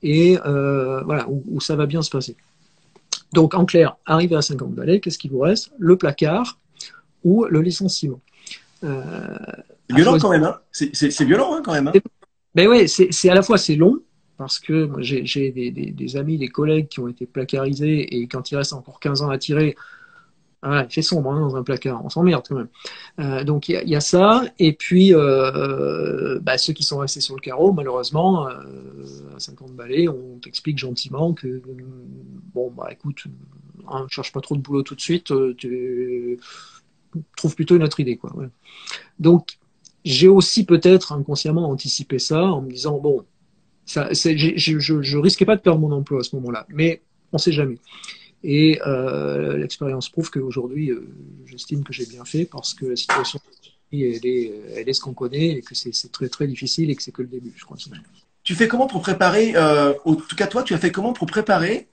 [0.02, 2.36] et euh, voilà, où, ça va bien se passer.
[3.32, 5.72] Donc, en clair, arrivé à 50 balais, qu'est-ce qu'il vous reste?
[5.78, 6.58] Le placard
[7.24, 8.20] ou le licenciement.
[8.84, 9.36] Euh,
[9.90, 11.88] violent quand même, hein c'est violent hein, quand même.
[11.88, 11.92] Hein
[12.54, 14.00] ben oui, c'est à la fois c'est long
[14.38, 18.56] parce que j'ai des, des, amis, des collègues qui ont été placarisés et quand il
[18.56, 19.76] reste encore 15 ans à tirer,
[20.62, 22.68] ah, il fait sombre hein, dans un placard, on s'emmerde quand même.
[23.20, 27.34] Euh, donc il y, a ça, et puis euh, bah, ceux qui sont restés sur
[27.34, 28.62] le carreau, malheureusement, euh,
[29.36, 31.62] à 50 balais, on t'explique gentiment que
[32.54, 33.24] bon bah écoute,
[33.88, 36.38] hein, cherche pas trop de boulot tout de suite, tu
[37.36, 38.32] trouves plutôt une autre idée quoi.
[39.20, 39.58] Donc
[40.06, 43.24] j'ai aussi peut-être inconsciemment anticipé ça en me disant bon,
[43.86, 47.78] je, je, risquais pas de perdre mon emploi à ce moment-là, mais on sait jamais.
[48.42, 51.08] Et euh, l'expérience prouve qu'aujourd'hui, euh,
[51.44, 53.40] j'estime que j'ai bien fait parce que la situation
[53.92, 57.02] elle est, elle est ce qu'on connaît et que c'est très très difficile et que
[57.02, 57.76] c'est que le début, je crois.
[58.42, 61.26] Tu fais comment pour préparer, euh, en tout cas toi, tu as fait comment pour
[61.26, 61.88] préparer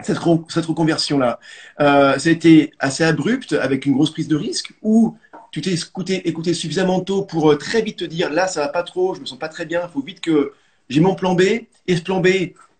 [0.00, 1.38] cette, cette reconversion-là?
[1.80, 5.16] Euh, Ça a été assez abrupt avec une grosse prise de risque ou
[5.52, 8.68] tu t'es écouté, écouté, suffisamment tôt pour euh, très vite te dire là, ça va
[8.68, 10.54] pas trop, je me sens pas très bien, il faut vite que
[10.88, 11.42] j'ai mon plan B.
[11.86, 12.28] Et ce plan B,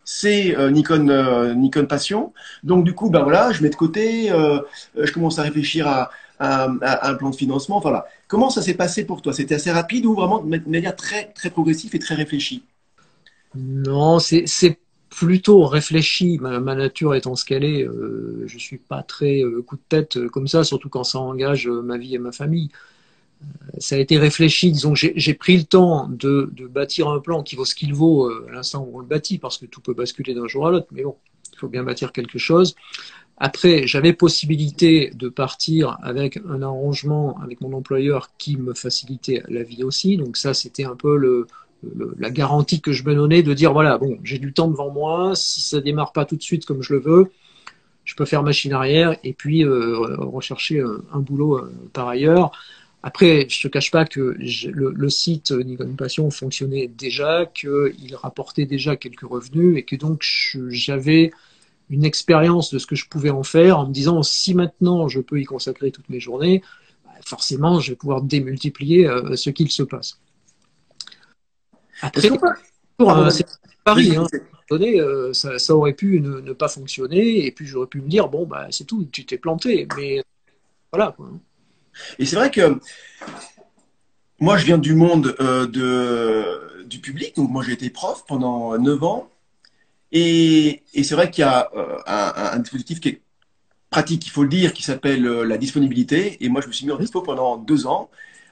[0.04, 2.32] c'est euh, Nikon, euh, Nikon Passion.
[2.64, 7.14] Donc du coup, ben voilà, je mets de côté, je commence à réfléchir à, un
[7.14, 7.78] plan de financement.
[7.78, 8.06] Voilà.
[8.26, 9.32] Comment ça s'est passé pour toi?
[9.32, 12.64] C'était assez rapide ou vraiment de manière très très progressive et très réfléchie?
[13.54, 14.46] Non, c'est
[15.22, 16.38] plutôt réfléchi.
[16.40, 20.16] Ma, nature étant ce qu'elle est, euh, je suis pas très euh, coup de tête
[20.16, 22.70] euh, comme ça, surtout quand ça engage ma vie et ma famille.
[23.78, 24.72] ça a été réfléchi.
[24.72, 28.52] Disons, j'ai pris le temps de, bâtir un plan qui vaut ce qu'il vaut à
[28.52, 30.88] l'instant où on le bâtit, parce que tout peut basculer d'un jour à l'autre.
[30.90, 31.16] Mais bon,
[31.52, 32.74] il faut bien bâtir quelque chose.
[33.36, 39.62] Après, j'avais possibilité de partir avec un arrangement avec mon employeur qui me facilitait la
[39.62, 40.16] vie aussi.
[40.16, 41.46] Donc ça, c'était un peu le,
[42.18, 45.32] la garantie que je me donnais de dire voilà, bon, j'ai du temps devant moi,
[45.34, 47.32] si ça démarre pas tout de suite comme je le veux,
[48.04, 52.52] je peux faire machine arrière et puis euh, rechercher euh, un, boulot euh, par ailleurs.
[53.02, 58.94] Après, je te cache pas que le, site Nikon Passion fonctionnait déjà, qu'il rapportait déjà
[58.94, 60.24] quelques revenus et que donc
[60.68, 61.32] j'avais
[61.90, 65.20] une expérience de ce que je pouvais en faire en me disant si maintenant je
[65.20, 66.62] peux y consacrer toutes mes journées,
[67.04, 70.20] bah, forcément je vais pouvoir démultiplier ce qu'il se passe.
[72.02, 73.46] Après, euh, c'est
[73.84, 74.16] Paris.
[74.16, 74.26] Hein.
[74.72, 78.46] Euh, ça, ça, aurait pu ne, pas fonctionner, et puis j'aurais pu me dire bon
[78.46, 80.22] bah c'est tout, tu t'es planté, mais
[80.90, 81.14] voilà.
[82.18, 82.80] Et c'est vrai que
[84.40, 88.78] moi je viens du monde euh, de, du public, donc moi j'ai été prof pendant
[88.78, 89.30] 9 ans,
[90.10, 91.70] et, et c'est vrai qu'il y a
[92.06, 93.22] un, un, dispositif qui est
[93.90, 96.92] pratique, il faut le dire, qui s'appelle la disponibilité, et moi je me suis mis
[96.92, 98.10] en dispo pendant deux ans.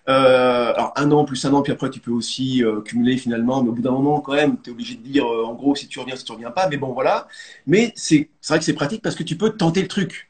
[0.08, 3.62] Euh, alors un an plus un an, puis après tu peux aussi euh, cumuler finalement,
[3.62, 5.74] mais au bout d'un moment quand même, tu es obligé de dire euh, en gros
[5.76, 7.28] si tu reviens, si tu reviens pas, mais bon voilà.
[7.66, 10.28] Mais c'est vrai que c'est pratique parce que tu peux tenter le truc.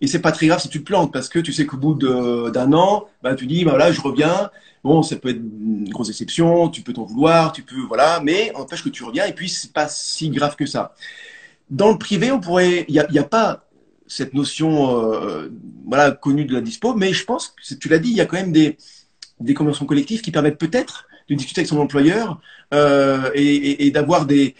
[0.00, 1.94] Et c'est pas très grave si tu te plantes parce que tu sais qu'au bout
[1.94, 4.50] d'un an, bah, tu dis bah, voilà, je reviens.
[4.84, 8.54] Bon, ça peut être une grosse exception, tu peux t'en vouloir, tu peux voilà, mais
[8.54, 10.94] empêche que tu reviens et puis c'est pas si grave que ça.
[11.70, 13.64] Dans le privé, on pourrait, il n'y a, y a pas
[14.06, 15.50] cette notion
[15.86, 18.26] voilà connue de la dispo, mais je pense que tu l'as dit, il y a
[18.26, 18.78] quand même des
[19.40, 22.40] des conventions collectives qui permettent peut-être de discuter avec son employeur
[22.74, 24.54] euh, et, et, d'avoir des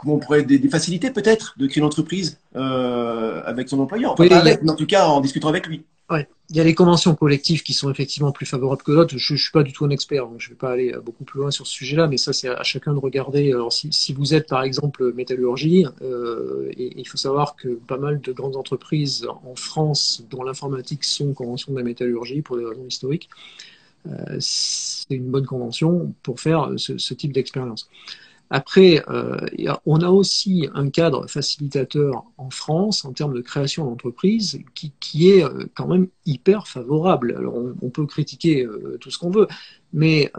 [0.00, 4.12] comment on pourrait des, des facilités peut-être de créer une entreprise euh, avec son employeur.
[4.12, 5.84] Enfin, mais en tout cas en discutant avec lui.
[6.08, 6.26] Ouais.
[6.48, 9.16] Il y a les conventions collectives qui sont effectivement plus favorables que d'autres.
[9.16, 11.22] Je ne suis pas du tout un expert, donc je ne vais pas aller beaucoup
[11.22, 13.52] plus loin sur ce sujet-là, mais ça c'est à chacun de regarder.
[13.52, 17.98] Alors si, si vous êtes par exemple métallurgie, euh, et, il faut savoir que pas
[17.98, 22.64] mal de grandes entreprises en France, dont l'informatique, sont conventions de la métallurgie pour des
[22.64, 23.28] raisons historiques.
[24.08, 27.88] Euh, c'est une bonne convention pour faire ce, ce type d'expérience.
[28.52, 29.38] Après, euh,
[29.86, 35.44] on a aussi un cadre facilitateur en France en termes de création d'entreprise qui, est
[35.44, 37.36] euh, quand même hyper favorable.
[37.38, 39.46] Alors on, peut critiquer euh, tout ce qu'on veut,
[39.92, 40.32] mais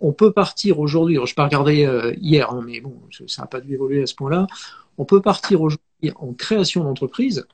[0.00, 2.94] on peut partir aujourd'hui, je n'ai pas regardé hier, hein, mais bon,
[3.26, 4.46] ça n'a pas dû évoluer à ce point-là,
[4.98, 7.46] on peut partir aujourd'hui en création d'entreprise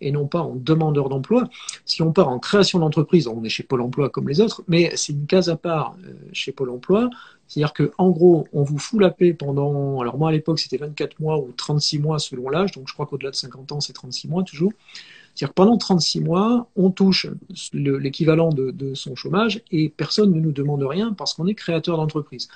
[0.00, 1.48] et non pas en demandeur d'emploi.
[1.84, 4.92] Si on part en création d'entreprise, on est chez Pôle emploi comme les autres, mais
[4.96, 5.96] c'est une case à part
[6.32, 7.10] chez Pôle emploi.
[7.50, 11.18] C'est-à-dire qu'en gros, on vous fout la paix pendant, alors moi à l'époque c'était 24
[11.18, 14.28] mois ou 36 mois selon l'âge, donc je crois qu'au-delà de 50 ans c'est 36
[14.28, 14.72] mois toujours.
[15.34, 17.26] C'est-à-dire que pendant 36 mois, on touche
[17.72, 22.48] l'équivalent de, son chômage et personne ne nous demande rien parce qu'on est créateur d'entreprise.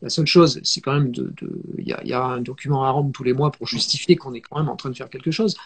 [0.00, 1.32] La seule chose, c'est quand même de,
[1.76, 4.40] il y, y, a un document à rendre tous les mois pour justifier qu'on est
[4.40, 5.56] quand même en train de faire quelque chose.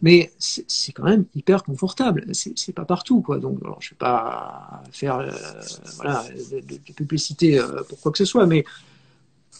[0.00, 2.26] Mais c'est quand même hyper confortable.
[2.32, 3.38] C'est pas partout, quoi.
[3.38, 5.30] Donc, alors, je vais pas faire euh,
[5.96, 8.64] voilà de, de, publicité euh, pour quoi que ce soit, mais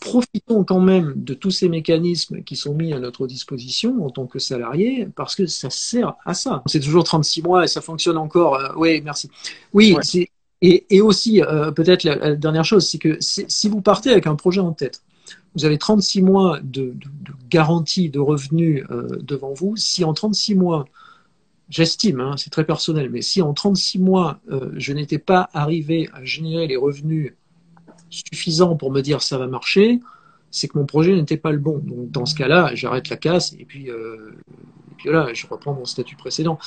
[0.01, 4.27] profitons quand même de tous ces mécanismes qui sont mis à notre disposition en tant
[4.27, 6.63] que salarié, parce que ça sert à ça.
[6.67, 8.55] C'est toujours 36 mois et ça fonctionne encore.
[8.55, 9.31] Euh, oui, merci.
[9.73, 10.03] Oui, ouais.
[10.03, 10.31] c'est
[10.63, 14.27] et, et, aussi, euh, peut-être la, la, dernière chose, c'est que si vous partez avec
[14.27, 15.03] un projet en tête,
[15.55, 19.77] vous avez 36 mois de, de, de garantie de revenus euh, devant vous.
[19.77, 20.85] Si en 36 mois,
[21.69, 26.09] j'estime, hein, c'est très personnel, mais si en 36 mois, euh, je n'étais pas arrivé
[26.13, 27.35] à générer les revenus
[28.11, 30.01] suffisants pour me dire ça va marcher,
[30.51, 31.79] c'est que mon projet n'était pas le bon.
[31.79, 34.33] Donc dans ce cas-là, j'arrête la casse et puis, euh,
[34.91, 36.59] et puis voilà, je reprends mon statut précédent.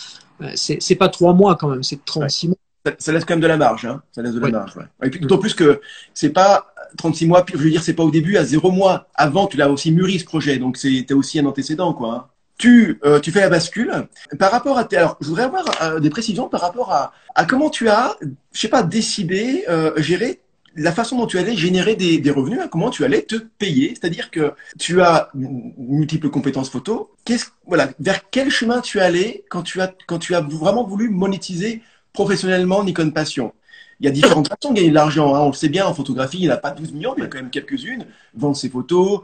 [0.56, 2.50] C'est pas trois mois quand même, c'est 36 ouais.
[2.50, 4.02] mois ça, ça, laisse quand même de la marge, hein.
[4.12, 4.86] Ça laisse de la marge, ouais.
[5.04, 5.82] Et puis d'autant plus que
[6.14, 9.08] c'est pas 36 mois, je veux dire, c'est pas au début, à zéro mois.
[9.16, 12.14] Avant, tu l'as aussi mûri ce projet, donc c'était aussi un antécédent, quoi.
[12.14, 12.26] Hein.
[12.58, 13.92] Tu, euh, tu fais la bascule.
[14.38, 17.46] Par rapport à tes, alors, je voudrais avoir euh, des précisions par rapport à, à
[17.46, 18.16] comment tu as,
[18.54, 20.40] je sais pas, décidé, euh, gérer
[20.76, 23.90] la façon dont tu allais générer des, des revenus, hein, comment tu allais te payer.
[23.90, 27.12] C'est-à-dire que tu as multiples compétences photo.
[27.26, 31.10] Qu'est-ce, voilà, vers quel chemin tu allais quand tu as, quand tu as vraiment voulu
[31.10, 31.82] monétiser
[32.14, 33.54] professionnellement Nikon Passion.
[34.00, 35.36] Il y a différentes façons de gagner de l'argent.
[35.36, 35.42] Hein.
[35.42, 37.24] On le sait bien, en photographie, il n'y en a pas 12 millions, mais il
[37.24, 38.06] y a quand même quelques-unes.
[38.34, 39.22] Vendre ses photos,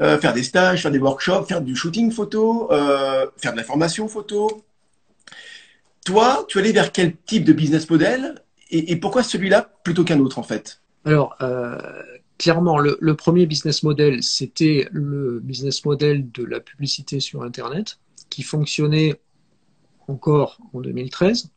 [0.00, 3.64] euh, faire des stages, faire des workshops, faire du shooting photo, euh, faire de la
[3.64, 4.64] formation photo.
[6.04, 10.38] Toi, tu allais vers quel type de business model et, pourquoi celui-là plutôt qu'un autre
[10.38, 10.80] en fait?
[11.04, 11.78] Alors, euh,
[12.38, 17.98] clairement, le, premier business model, c'était le business model de la publicité sur Internet
[18.30, 19.20] qui fonctionnait
[20.08, 21.50] encore en 2013.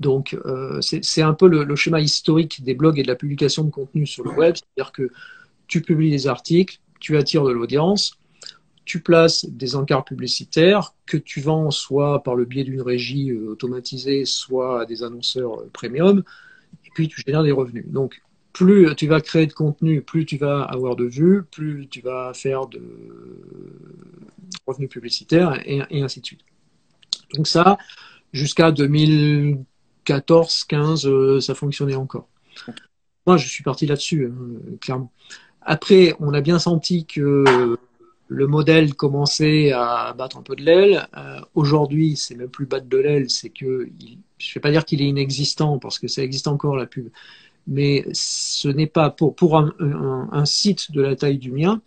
[0.00, 3.70] Donc, euh, c'est un peu le, schéma historique des blogs et de la publication de
[3.70, 4.54] contenu sur le web.
[4.54, 5.10] C'est-à-dire que
[5.66, 8.18] tu publies des articles, tu attires de l'audience,
[8.84, 13.50] tu places des encarts publicitaires que tu vends soit par le biais d'une régie euh,
[13.50, 16.22] automatisée, soit à des annonceurs euh, premium,
[16.86, 17.86] et puis tu génères des revenus.
[17.88, 22.00] Donc, plus tu vas créer de contenu, plus tu vas avoir de vues, plus tu
[22.00, 22.80] vas faire de
[24.66, 26.40] revenus publicitaires, et, et ainsi de suite.
[27.34, 27.78] Donc ça,
[28.32, 32.28] jusqu'à 2014, 15, euh, ça fonctionnait encore.
[33.26, 35.12] Moi, je suis parti là-dessus, hein, clairement.
[35.60, 37.76] Après, on a bien senti que
[38.28, 41.08] le modèle commençait à battre un peu de l'aile.
[41.16, 43.88] Euh, Aujourd'hui, c'est même plus battre de l'aile, c'est que,
[44.38, 47.08] je ne vais pas dire qu'il est inexistant, parce que ça existe encore la pub,
[47.66, 51.82] mais ce n'est pas pour, un, site de la taille du mien,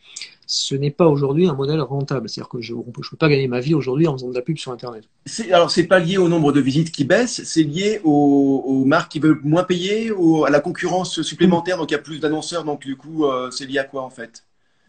[0.52, 2.28] ce n'est pas aujourd'hui un modèle rentable.
[2.28, 4.58] C'est-à-dire que je ne peux pas gagner ma vie aujourd'hui en faisant de la pub
[4.58, 5.06] sur Internet.
[5.50, 9.14] Alors, c'est pas lié au nombre de visites qui baissent, c'est lié aux, aux, marques
[9.14, 12.66] qui veulent moins payer, ou à la concurrence supplémentaire, donc il y a plus d'annonceurs,
[12.66, 14.44] donc du coup, euh, c'est lié à quoi en fait?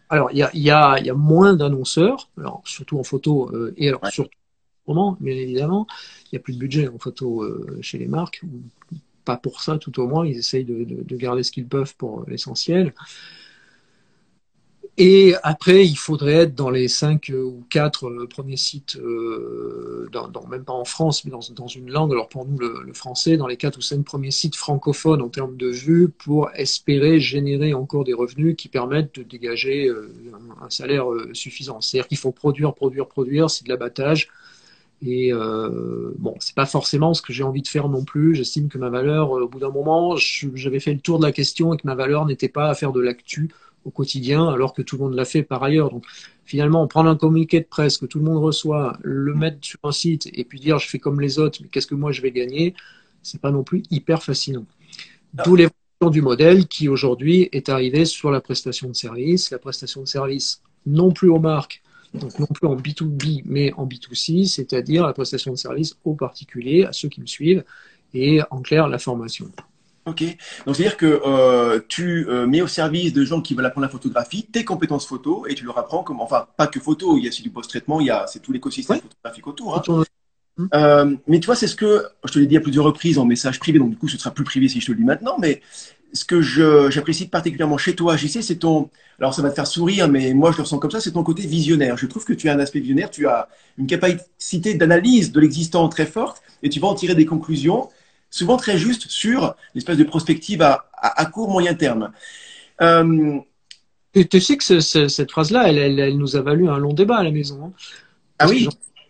[0.09, 3.73] Alors, il y a, y, a, y a, moins d'annonceurs, alors surtout en photo, euh,
[3.77, 4.11] et alors ouais.
[4.11, 4.37] surtout
[4.85, 5.87] en bien évidemment.
[6.25, 8.41] Il n'y a plus de budget en photo euh, chez les marques,
[9.23, 11.95] pas pour ça tout au moins, ils essayent de, de, de garder ce qu'ils peuvent
[11.95, 12.93] pour l'essentiel.
[14.97, 20.07] Et après, il faudrait être dans les cinq ou quatre euh, premiers sites, euh,
[20.49, 23.57] même pas en France, mais dans, une langue, alors pour nous le, français, dans les
[23.57, 28.13] quatre ou cinq premiers sites francophones en termes de vues, pour espérer générer encore des
[28.13, 30.13] revenus qui permettent de dégager euh,
[30.61, 31.81] un, salaire euh, suffisant.
[31.81, 34.29] C'est-à-dire qu'il faut produire, produire, produire, c'est de l'abattage.
[35.05, 38.35] Et euh, bon, c'est pas forcément ce que j'ai envie de faire non plus.
[38.35, 41.73] J'estime que ma valeur, au bout d'un moment, j'avais fait le tour de la question
[41.73, 43.49] et que ma valeur n'était pas à faire de l'actu
[43.85, 45.89] au quotidien, alors que tout le monde l'a fait par ailleurs.
[45.89, 46.05] Donc
[46.45, 49.91] finalement, prendre un communiqué de presse que tout le monde reçoit, le mettre sur un
[49.91, 52.31] site et puis dire je fais comme les autres, mais qu'est-ce que moi je vais
[52.31, 52.73] gagner,
[53.21, 54.65] c'est pas non plus hyper fascinant.
[55.33, 60.01] D'où l'évolution du modèle qui aujourd'hui est arrivé sur la prestation de service, la prestation
[60.01, 61.81] de service non plus aux marques,
[62.13, 66.83] donc non plus en B2B, mais en B2C, c'est-à-dire la prestation de service aux particuliers,
[66.83, 67.63] à ceux qui me suivent,
[68.13, 69.49] et en clair, la formation.
[70.05, 70.23] Ok.
[70.65, 73.91] Donc c'est-à-dire que euh, tu euh, mets au service de gens qui veulent apprendre la
[73.91, 77.27] photographie tes compétences photo et tu leur apprends comment, enfin pas que photo, il y
[77.27, 79.01] a aussi du post-traitement, il y a c'est tout l'écosystème ouais.
[79.01, 79.77] photographique autour.
[79.77, 80.03] Hein.
[80.75, 83.25] Euh, mais tu vois, c'est ce que je te l'ai dit à plusieurs reprises en
[83.25, 85.37] message privé, donc du coup ce sera plus privé si je te le dis maintenant.
[85.39, 85.61] Mais
[86.13, 88.89] ce que j'apprécie particulièrement chez toi, JC, c'est ton.
[89.19, 91.23] Alors, ça va te faire sourire, mais moi, je le ressens comme ça, c'est ton
[91.23, 91.97] côté visionnaire.
[91.97, 95.87] Je trouve que tu as un aspect visionnaire, tu as une capacité d'analyse de l'existant
[95.89, 97.89] très forte et tu vas en tirer des conclusions,
[98.33, 102.11] souvent très justes, sur l'espèce de prospective à, à, court, moyen terme.
[102.81, 103.39] Euh,
[104.13, 107.23] et tu sais que cette phrase-là, elle, elle, nous a valu un long débat à
[107.23, 107.65] la maison.
[107.65, 107.73] Hein.
[108.39, 108.67] ah oui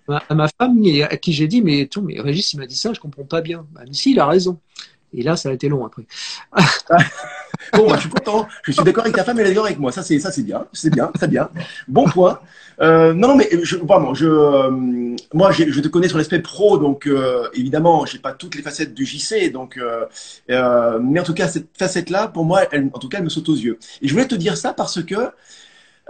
[0.07, 2.91] à ma femme à qui j'ai dit mais tout mais Régis il m'a dit ça
[2.91, 4.59] je comprends pas bien bah, mais si il a raison
[5.13, 6.03] et là, ça a été long après.
[7.73, 8.47] bon, bah, je suis content.
[8.63, 9.91] Je suis d'accord avec ta femme, elle est d'accord avec moi.
[9.91, 11.49] Ça, c'est ça, c'est bien, c'est bien, très bien.
[11.87, 12.39] Bon point.
[12.81, 16.77] Euh, non, non, mais je, vraiment, je, euh, moi, je te connais sur l'aspect pro,
[16.77, 20.05] donc euh, évidemment, j'ai pas toutes les facettes du JC, donc, euh,
[20.49, 23.29] euh, mais en tout cas, cette facette-là, pour moi, elle, en tout cas, elle me
[23.29, 23.77] saute aux yeux.
[24.01, 25.15] Et je voulais te dire ça parce que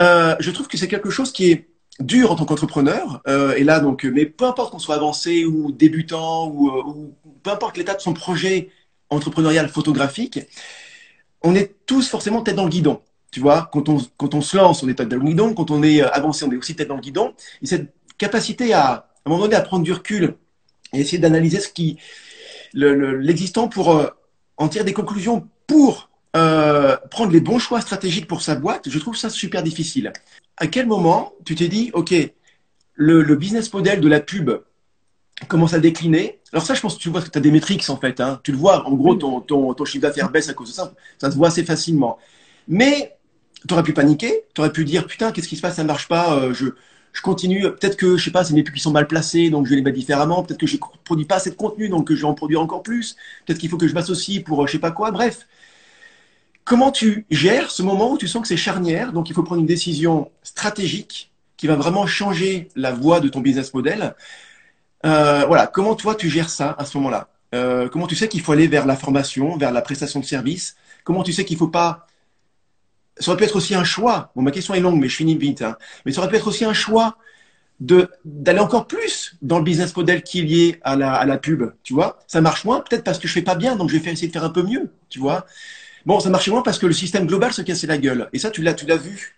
[0.01, 3.21] euh, je trouve que c'est quelque chose qui est dur en tant qu'entrepreneur.
[3.55, 7.77] et là, donc, mais peu importe qu'on soit avancé ou débutant ou, ou peu importe
[7.77, 8.69] l'état de son projet
[9.09, 10.39] entrepreneurial photographique,
[11.43, 13.01] on est tous forcément tête dans le guidon.
[13.31, 15.53] Tu vois, quand on, quand on se lance, on est tête dans le guidon.
[15.53, 17.33] Quand on est euh, avancé, on est aussi tête dans le guidon.
[17.61, 20.35] Et cette capacité à, à un moment donné, à prendre du recul
[20.93, 21.97] et essayer d'analyser ce qui,
[22.73, 24.07] l'existant pour euh,
[24.57, 28.99] en tirer des conclusions pour euh, prendre les bons choix stratégiques pour sa boîte, je
[28.99, 30.13] trouve ça super difficile.
[30.57, 32.13] À quel moment tu t'es dit, OK,
[32.93, 34.51] le, le business model de la pub
[35.47, 36.39] commence à décliner.
[36.51, 38.19] Alors ça, je pense que tu vois que tu as des métriques en fait.
[38.19, 38.39] Hein.
[38.43, 40.93] Tu le vois, en gros, ton, chiffre d'affaires baisse à cause de ça.
[41.17, 42.17] Ça se voit assez facilement.
[42.67, 43.15] Mais
[43.67, 45.87] tu aurais pu paniquer, tu aurais pu dire, putain, qu'est-ce qui se passe, ça ne
[45.87, 46.67] marche pas, euh, je,
[47.13, 49.65] je continue, peut-être que, je sais pas, c'est mes pubs qui sont mal placés, donc
[49.65, 52.11] je vais les mettre différemment, peut-être que je ne produis pas assez de contenu, donc
[52.11, 54.73] je vais en produire encore plus, peut-être qu'il faut que je m'associe pour euh, je
[54.73, 55.47] sais pas quoi, bref.
[56.65, 59.61] Comment tu gères ce moment où tu sens que c'est charnière, donc il faut prendre
[59.61, 64.15] une décision stratégique qui va vraiment changer la voie de ton business model
[65.05, 67.29] euh, voilà, comment toi tu gères ça à ce moment-là?
[67.53, 70.75] Euh, Comment tu sais qu'il faut aller vers la formation, vers la prestation de service?
[71.03, 72.07] Comment tu sais qu'il faut pas?
[73.17, 74.31] Ça aurait pu être aussi un choix.
[74.35, 75.61] Bon, ma question est longue, mais je finis vite.
[75.61, 75.77] Hein.
[76.05, 77.17] Mais ça aurait pu être aussi un choix
[77.79, 81.37] de d'aller encore plus dans le business model qui est lié à la, à la
[81.37, 81.63] pub.
[81.83, 84.11] Tu vois, ça marche moins peut-être parce que je fais pas bien, donc je vais
[84.11, 84.91] essayer de faire un peu mieux.
[85.09, 85.45] Tu vois?
[86.05, 88.29] Bon, ça marchait moins parce que le système global se cassait la gueule.
[88.33, 89.35] Et ça, tu l'as, tu l'as vu.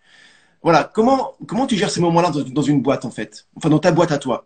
[0.63, 0.83] Voilà.
[0.93, 3.47] Comment comment tu gères ces moments-là dans, dans une boîte en fait?
[3.55, 4.45] Enfin, dans ta boîte à toi.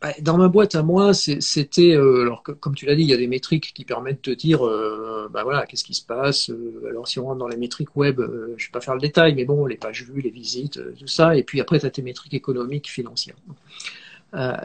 [0.00, 3.12] Bah, dans ma boîte à moi, c'était, euh, alors comme tu l'as dit, il y
[3.12, 6.48] a des métriques qui permettent de dire, euh, bah voilà, qu'est-ce qui se passe.
[6.48, 9.00] Euh, alors si on rentre dans les métriques web, euh, je vais pas faire le
[9.00, 11.36] détail, mais bon, les pages vues, les visites, tout ça.
[11.36, 13.36] Et puis après, tu as tes métriques économiques, financières.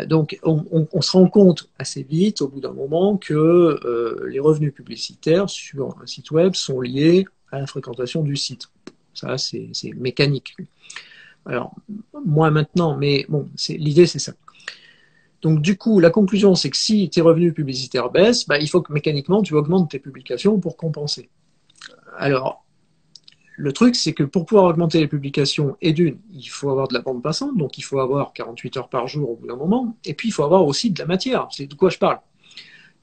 [0.08, 4.40] donc on, on, on, se rend compte assez vite, au bout d'un moment, que les
[4.40, 8.70] revenus publicitaires sur un site web sont liés à la fréquentation du site.
[9.14, 10.56] Ça, c'est mécanique.
[11.46, 11.76] Alors,
[12.26, 14.34] moins maintenant, mais bon, l'idée, c'est ça.
[15.46, 18.82] Donc du coup, la conclusion, c'est que si tes revenus publicitaires baissent, bah, il faut
[18.82, 21.30] que mécaniquement, tu augmentes tes publications pour compenser.
[22.18, 22.66] Alors,
[23.56, 26.96] le truc, c'est que pour pouvoir augmenter les publications, et d'une, il faut avoir de
[26.96, 29.96] la bande passante, donc il faut avoir 48 heures par jour au bout d'un moment,
[30.04, 31.48] et puis il faut avoir aussi de la matière.
[31.52, 32.18] C'est de quoi je parle.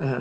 [0.00, 0.16] Euh,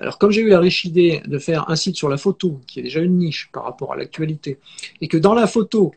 [0.00, 2.80] alors comme j'ai eu la riche idée de faire un site sur la photo, qui
[2.80, 4.58] est déjà une niche par rapport à l'actualité,
[5.02, 5.92] et que dans la photo,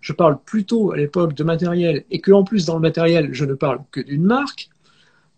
[0.00, 3.44] je parle plutôt à l'époque de matériel, et que en plus dans le matériel, je
[3.44, 4.70] ne parle que d'une marque,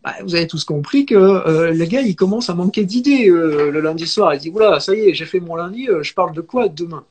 [0.02, 3.70] bah, vous avez tous compris que euh, le gars, il commence à manquer d'idées euh,
[3.70, 4.34] le lundi soir.
[4.34, 6.68] Il dit, voilà, ça y est, j'ai fait mon lundi, euh, je parle de quoi
[6.68, 7.04] demain?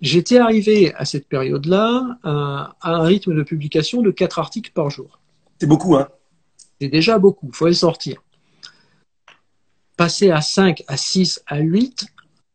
[0.00, 5.18] J'étais arrivé à cette période-là à, un rythme de publication de 4 articles par jour.
[5.60, 6.08] C'est beaucoup, hein
[6.80, 8.22] C'est déjà beaucoup, il faut les sortir.
[9.98, 12.06] Passer à 5, à 6, à 8,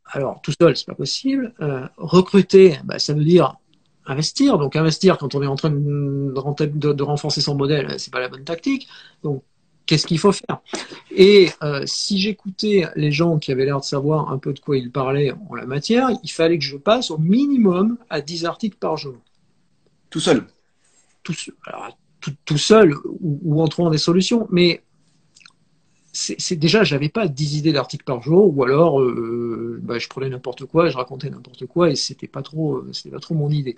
[0.07, 1.53] alors tout seul, c'est pas possible.
[1.97, 3.57] recruter, bah, ça veut dire
[4.05, 4.57] investir.
[4.57, 8.29] Donc investir quand on est en train de, de, renforcer son modèle, c'est pas la
[8.29, 8.87] bonne tactique.
[9.23, 9.43] Donc
[9.85, 10.59] qu'est-ce qu'il faut faire?
[11.11, 14.77] Et euh, si j'écoutais les gens qui avaient l'air de savoir un peu de quoi
[14.77, 18.77] ils parlaient en la matière, il fallait que je passe au minimum à 10 articles
[18.77, 19.17] par jour.
[20.09, 20.45] Tout seul?
[21.23, 21.97] Tout, alors,
[22.45, 24.47] tout, seul ou, ou, en trouvant des solutions.
[24.51, 24.83] Mais
[26.15, 30.29] c'est déjà, j'avais pas 10 idées d'articles par jour, ou alors euh, bah, je prenais
[30.29, 33.49] n'importe quoi, je racontais n'importe quoi, et c'était pas trop, euh, c'était pas trop mon
[33.49, 33.75] idée.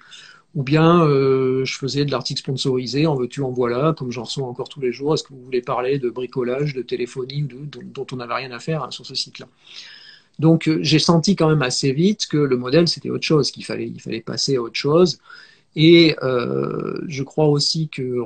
[0.56, 4.48] Ou bien euh, je faisais de l'article sponsorisé, en veux-tu, en voilà, comme j'en reçois
[4.48, 5.16] encore tous les jours.
[5.16, 8.84] Est-ce que vous voulez parler de bricolage, de téléphonie, dont, on n'avait rien à faire
[8.84, 9.48] hein, sur ce site-là
[10.38, 13.88] Donc j'ai senti quand même assez vite que le modèle c'était autre chose, qu'il fallait,
[13.88, 15.20] il fallait passer à autre chose.
[15.80, 18.26] Et euh, je crois aussi que,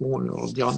[0.00, 0.72] bon, alors, dire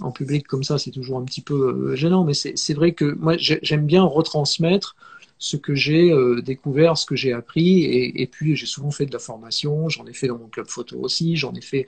[0.00, 3.14] en, public comme ça, c'est toujours un petit peu euh, gênant, mais c'est vrai que
[3.20, 4.96] moi, j'aime bien retransmettre
[5.36, 9.12] ce que j'ai euh, découvert, ce que j'ai appris, et, puis j'ai souvent fait de
[9.12, 11.86] la formation, j'en ai fait dans mon club photo aussi, j'en ai fait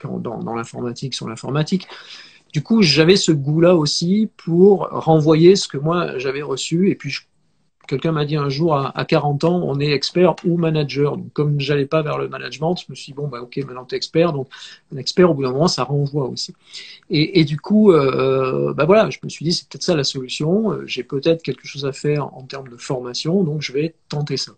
[0.00, 1.86] dans, dans l'informatique sur l'informatique.
[2.54, 7.10] Du coup, j'avais ce goût-là aussi pour renvoyer ce que moi j'avais reçu, et puis
[7.10, 7.20] je
[7.86, 11.16] quelqu'un m'a dit un jour à, 40 ans, on est expert ou manager.
[11.16, 13.84] Donc, comme j'allais pas vers le management, je me suis dit, bon, bah, ok, maintenant
[13.84, 14.32] tu es expert.
[14.32, 14.48] Donc,
[14.94, 16.54] un expert, au bout d'un moment, ça renvoie aussi.
[17.10, 20.72] Et, du coup, euh, bah voilà, je me suis dit, c'est peut-être ça la solution.
[20.72, 24.36] Euh, j'ai peut-être quelque chose à faire en termes de formation, donc je vais tenter
[24.36, 24.52] ça.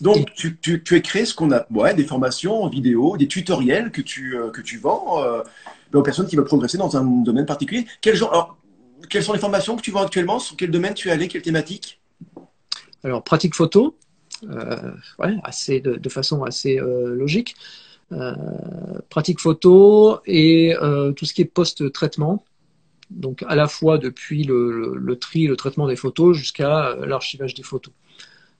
[0.00, 3.28] Donc, tu, tu, tu, as créé ce qu'on a, ouais, des formations en vidéo, des
[3.28, 5.22] tutoriels que tu, euh, que tu vends
[5.92, 7.86] aux personnes qui veulent progresser dans un domaine particulier.
[8.00, 8.56] Quel genre, alors,
[9.08, 10.38] quelles sont les formations que tu vends actuellement?
[10.38, 11.28] Sur quel domaine tu es allé?
[11.28, 11.99] Quelle thématique?
[13.04, 13.96] Alors, pratique photo,
[14.48, 17.56] euh, ouais, assez de, façon assez euh, logique.
[18.12, 18.34] Euh,
[19.08, 20.74] pratique photo et
[21.16, 22.44] tout ce qui est post-traitement.
[23.10, 27.62] Donc, à la fois depuis le, le, tri, le traitement des photos jusqu'à l'archivage des
[27.62, 27.92] photos.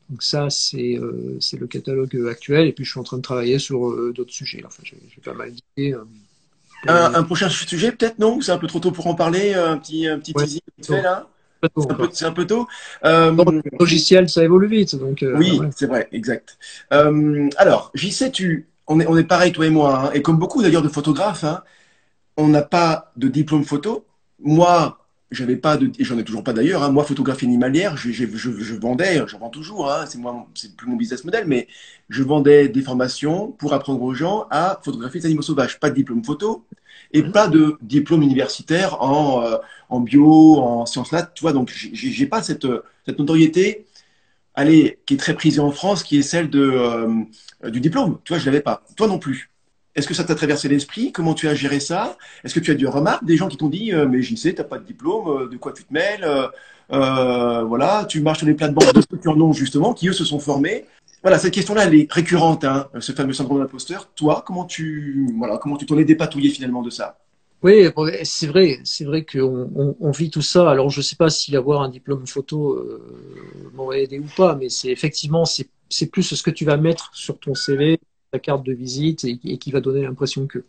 [0.09, 2.67] Donc ça, c'est le catalogue actuel.
[2.67, 4.63] Et puis, je suis en train de travailler sur d'autres sujets.
[4.67, 5.97] Enfin, j'ai pas mal d'idées.
[6.87, 8.41] Un, prochain sujet, peut-être, non?
[8.41, 11.29] C'est un peu trop tôt pour en parler Un petit, un petit teasing fait, là?
[12.13, 12.67] C'est un, peu tôt.
[13.05, 14.97] Euh, le logiciel, ça évolue vite.
[14.97, 16.59] Donc, euh, oui, c'est vrai, exact.
[16.93, 20.23] Euh, alors, j'y sais, tu, on est, on est pareil, toi et moi, hein, et
[20.23, 21.63] comme beaucoup d'ailleurs de photographes, hein,
[22.37, 24.07] on n'a pas de diplôme photo.
[24.43, 24.99] Moi,
[25.31, 26.83] j'avais pas de, et j'en ai toujours pas d'ailleurs.
[26.83, 26.91] Hein.
[26.91, 29.91] Moi, photographie animalière, je, je, je, je vendais, j'en vends toujours.
[29.91, 30.05] Hein.
[30.07, 31.69] C'est moi, c'est plus mon business model, mais
[32.09, 35.79] je vendais des formations pour apprendre aux gens à photographier des animaux sauvages.
[35.79, 36.65] Pas de diplôme photo
[37.13, 37.33] et mmh.
[37.33, 39.57] pas de diplôme universitaire en, euh,
[39.89, 41.31] en bio, en sciences nat.
[41.35, 42.67] Tu vois, donc j'ai pas cette,
[43.07, 43.87] cette notoriété,
[44.55, 48.19] allez, qui est très prisée en France, qui est celle de euh, du diplôme.
[48.25, 48.83] Tu vois, je l'avais pas.
[48.97, 49.51] Toi non plus.
[49.97, 51.11] Est-ce que ça t'a traversé l'esprit?
[51.11, 52.17] Comment tu as géré ça?
[52.45, 54.53] Est-ce que tu as des remarques des gens qui t'ont dit euh, mais j'y sais,
[54.53, 56.25] t'as pas de diplôme, euh, de quoi tu te mêles
[56.93, 60.13] euh, Voilà, tu marches sur les plates-bandes de ceux qui en ont justement, qui eux
[60.13, 60.85] se sont formés?
[61.23, 64.09] Voilà, cette question-là, elle est récurrente, hein, ce fameux syndrome d'imposteur.
[64.15, 67.19] Toi, comment tu voilà, comment tu t'en es dépatouillé finalement de ça?
[67.63, 67.87] Oui,
[68.23, 70.71] c'est vrai, c'est vrai qu'on on, vit tout ça.
[70.71, 72.83] Alors, je ne sais pas si avoir un diplôme photo
[73.75, 77.39] m'aurait aidé ou pas, mais c'est effectivement c'est plus ce que tu vas mettre sur
[77.39, 78.01] ton CV,
[78.33, 80.65] la carte de visite et, qui va donner l'impression que.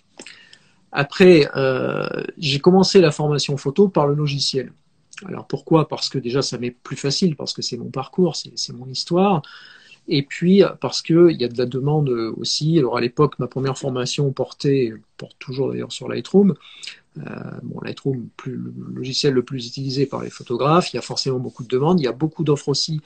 [0.91, 2.07] Après, euh,
[2.37, 4.73] j'ai commencé la formation photo par le logiciel.
[5.25, 5.87] Alors pourquoi?
[5.87, 9.41] Parce que déjà ça m'est plus facile, parce que c'est mon parcours, c'est mon histoire.
[10.07, 12.77] Et puis parce qu'il y a de la demande aussi.
[12.77, 16.55] Alors à l'époque, ma première formation portait, porte toujours d'ailleurs sur Lightroom.
[17.17, 17.21] Euh,
[17.63, 20.91] bon, Lightroom, plus, le logiciel le plus utilisé par les photographes.
[20.91, 21.99] Il y a forcément beaucoup de demandes.
[21.99, 23.01] Il y a beaucoup d'offres aussi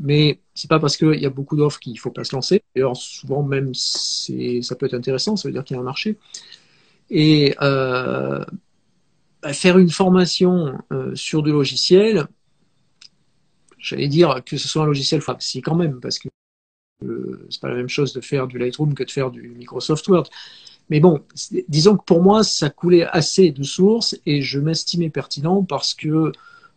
[0.00, 2.62] mais c'est pas parce qu'il y a beaucoup d'offres qu'il faut pas se lancer.
[2.74, 6.16] D'ailleurs, souvent même, ça peut être intéressant, ça veut dire qu'il y a un marché.
[7.10, 8.44] Et euh,
[9.42, 12.26] bah, faire une formation euh, sur du logiciel,
[13.78, 16.28] j'allais dire que ce soit un logiciel, enfin, si quand même, parce que
[17.04, 20.08] euh, c'est pas la même chose de faire du Lightroom que de faire du Microsoft
[20.08, 20.28] Word.
[20.88, 21.22] Mais bon,
[21.68, 26.32] disons que pour moi, ça coulait assez de sources et je m'estimais pertinent parce que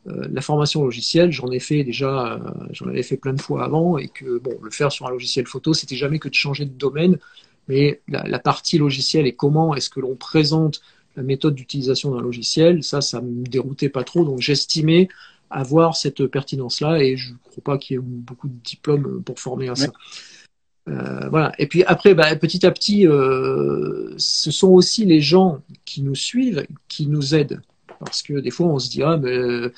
[0.08, 2.40] euh, la formation logicielle, j'en ai fait déjà, euh,
[2.72, 5.48] j'en avais fait plein de fois avant, et que bon, le faire sur un logiciel
[5.48, 7.20] photo, c'était jamais que de changer de domaine,
[7.70, 10.82] mais la, partie logicielle et comment est-ce que l'on présente
[11.16, 15.08] la méthode d'utilisation d'un logiciel, ça, ça me déroutait pas trop, donc j'estimais
[15.50, 19.40] avoir cette pertinence-là, et je ne crois pas qu'il y ait beaucoup de diplômes pour
[19.40, 19.92] former à ça.
[20.90, 21.54] Euh, voilà.
[21.60, 26.66] Et puis après, bah, petit à petit, ce sont aussi les gens qui nous suivent
[26.90, 27.62] qui nous aident.
[28.04, 29.72] Parce que des fois, on se dit, ah, mais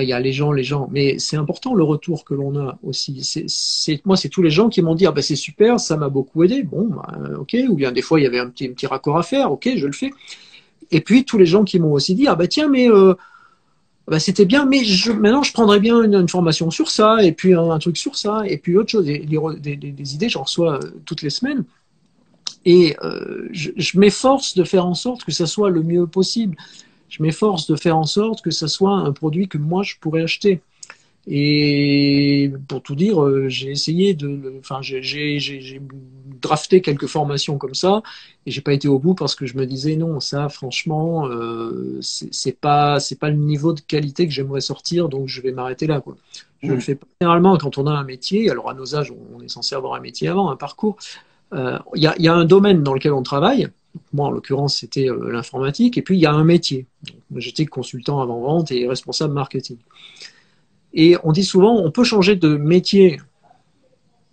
[0.00, 0.88] il y a les gens, les gens.
[0.90, 3.22] Mais c'est important le retour que l'on a aussi.
[3.22, 6.08] C'est, moi, c'est tous les gens qui m'ont dit, ah, ben, c'est super, ça m'a
[6.08, 6.62] beaucoup aidé.
[6.62, 7.56] Bon, bah, ok.
[7.68, 9.52] Ou bien des fois, il y avait un petit, petit raccord à faire.
[9.52, 10.10] Ok, je le fais.
[10.90, 13.14] Et puis, tous les gens qui m'ont aussi dit, ah, bah, tiens, mais euh,
[14.08, 14.82] bah, c'était bien, mais
[15.20, 18.58] maintenant, je prendrais bien une, formation sur ça, et puis un, truc sur ça, et
[18.58, 19.04] puis autre chose.
[19.04, 21.64] Des, des, idées, j'en reçois euh, toutes les semaines.
[22.64, 26.56] Et euh, je, je m'efforce de faire en sorte que ça soit le mieux possible
[27.12, 30.22] je m'efforce de faire en sorte que ce soit un produit que moi je pourrais
[30.22, 30.62] acheter.
[31.28, 35.80] Et pour tout dire, euh, j'ai essayé de, enfin, j'ai
[36.40, 38.02] drafté quelques formations comme ça,
[38.46, 42.00] et j'ai pas été au bout parce que je me disais non, ça, franchement, euh,
[42.00, 45.86] c'est pas, c'est pas le niveau de qualité que j'aimerais sortir, donc je vais m'arrêter
[45.86, 46.16] là, quoi.
[46.62, 46.80] Je le mmh.
[46.80, 47.06] fais pas.
[47.20, 50.00] Généralement, quand on a un métier, alors à nos âges, on est censé avoir un
[50.00, 50.96] métier avant, un parcours.
[51.52, 53.68] Euh, il y, a, y, a, un domaine dans lequel on travaille,
[54.12, 55.98] moi, en l'occurrence, c'était euh, l'informatique.
[55.98, 56.86] Et puis, il y a un métier.
[57.36, 59.78] J'étais consultant avant-vente et responsable marketing.
[60.94, 63.20] Et on dit souvent, on peut changer de métier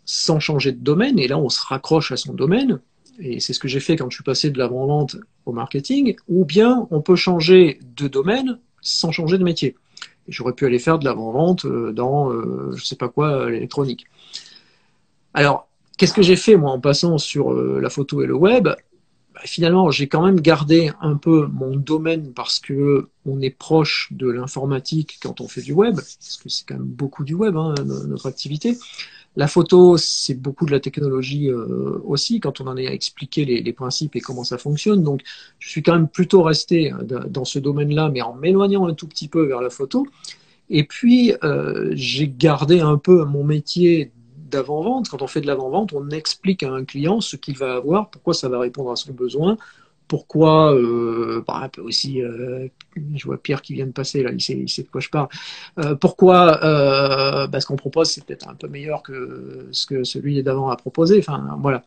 [0.06, 1.20] sans changer de domaine.
[1.20, 2.80] Et là, on se raccroche à son domaine.
[3.20, 6.16] Et c'est ce que j'ai fait quand je suis passé de l'avant-vente au marketing.
[6.28, 9.76] Ou bien, on peut changer de domaine sans changer de métier.
[10.28, 14.06] J'aurais pu aller faire de l'avant-vente euh, dans, euh, je sais pas quoi, l'électronique.
[15.34, 18.70] Alors, qu'est-ce que j'ai fait, moi, en passant sur la photo et le web?
[19.46, 24.30] Finalement, j'ai quand même gardé un peu mon domaine parce que on est proche de
[24.30, 27.76] l'informatique quand on fait du web, parce que c'est quand même beaucoup du web, hein,
[28.08, 28.78] notre activité.
[29.36, 33.46] La photo, c'est beaucoup de la technologie euh, aussi, quand on en est à expliquer
[33.46, 35.04] les, principes et comment ça fonctionne.
[35.04, 35.22] Donc,
[35.60, 39.08] je suis quand même plutôt resté euh, dans ce domaine-là, mais en m'éloignant un tout
[39.08, 40.08] petit peu vers la photo.
[40.70, 44.12] Et puis, euh, j'ai gardé un peu mon métier
[44.50, 45.10] d'avant-vente.
[45.10, 48.34] Quand on fait de l'avant-vente, on explique à un client ce qu'il va avoir, pourquoi
[48.34, 49.58] ça va répondre à son besoin,
[50.10, 52.68] pourquoi, euh, bah, aussi, euh,
[53.16, 55.30] je vois Pierre qui vient de passer là, il sait, de quoi je parle.
[55.78, 60.04] Euh, pourquoi euh, bah, ce qu'on propose c'est peut-être un peu meilleur que ce que
[60.04, 61.20] celui d'avant a proposé.
[61.20, 61.84] Enfin voilà.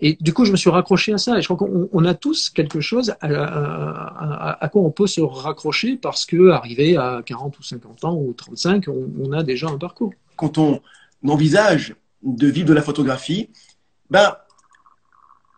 [0.00, 1.38] Et du coup, je me suis raccroché à ça.
[1.38, 5.96] Et je crois qu'on on a tous quelque chose à, quoi on peut se raccrocher
[5.96, 9.78] parce que arrivé à 40 ou 50 ans ou 35, on, on a déjà un
[9.78, 10.12] parcours.
[10.36, 10.80] Quand on
[11.26, 13.50] envisage de vivre de la photographie,
[14.10, 14.36] ben,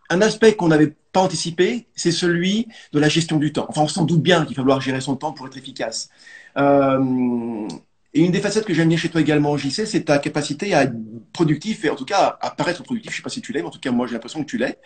[0.09, 3.65] un aspect qu'on n'avait pas anticipé, c'est celui de la gestion du temps.
[3.69, 6.09] Enfin, on s'en doute bien qu'il va falloir gérer son temps pour être efficace.
[6.57, 7.67] Euh,
[8.13, 10.83] et une des facettes que j'aime bien chez toi également, JC, c'est ta capacité à
[10.83, 10.93] être
[11.31, 13.11] productif et en tout cas à paraître productif.
[13.11, 14.57] Je sais pas si tu l'es, mais en tout cas moi j'ai l'impression que tu
[14.57, 14.79] l'es.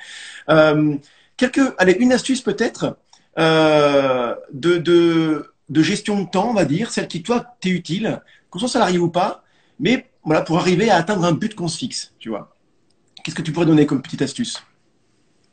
[0.50, 0.98] Euh,
[1.38, 2.98] quelques, allez, une astuce peut-être
[3.40, 8.22] euh, de, de, de gestion de temps, on va dire, celle qui toi t'est utile,
[8.50, 9.44] qu'on soit salarié ou pas,
[9.80, 12.56] mais voilà pour arriver à atteindre un but qu'on se fixe, tu vois.
[13.24, 14.62] Qu'est-ce que tu pourrais donner comme petite astuce?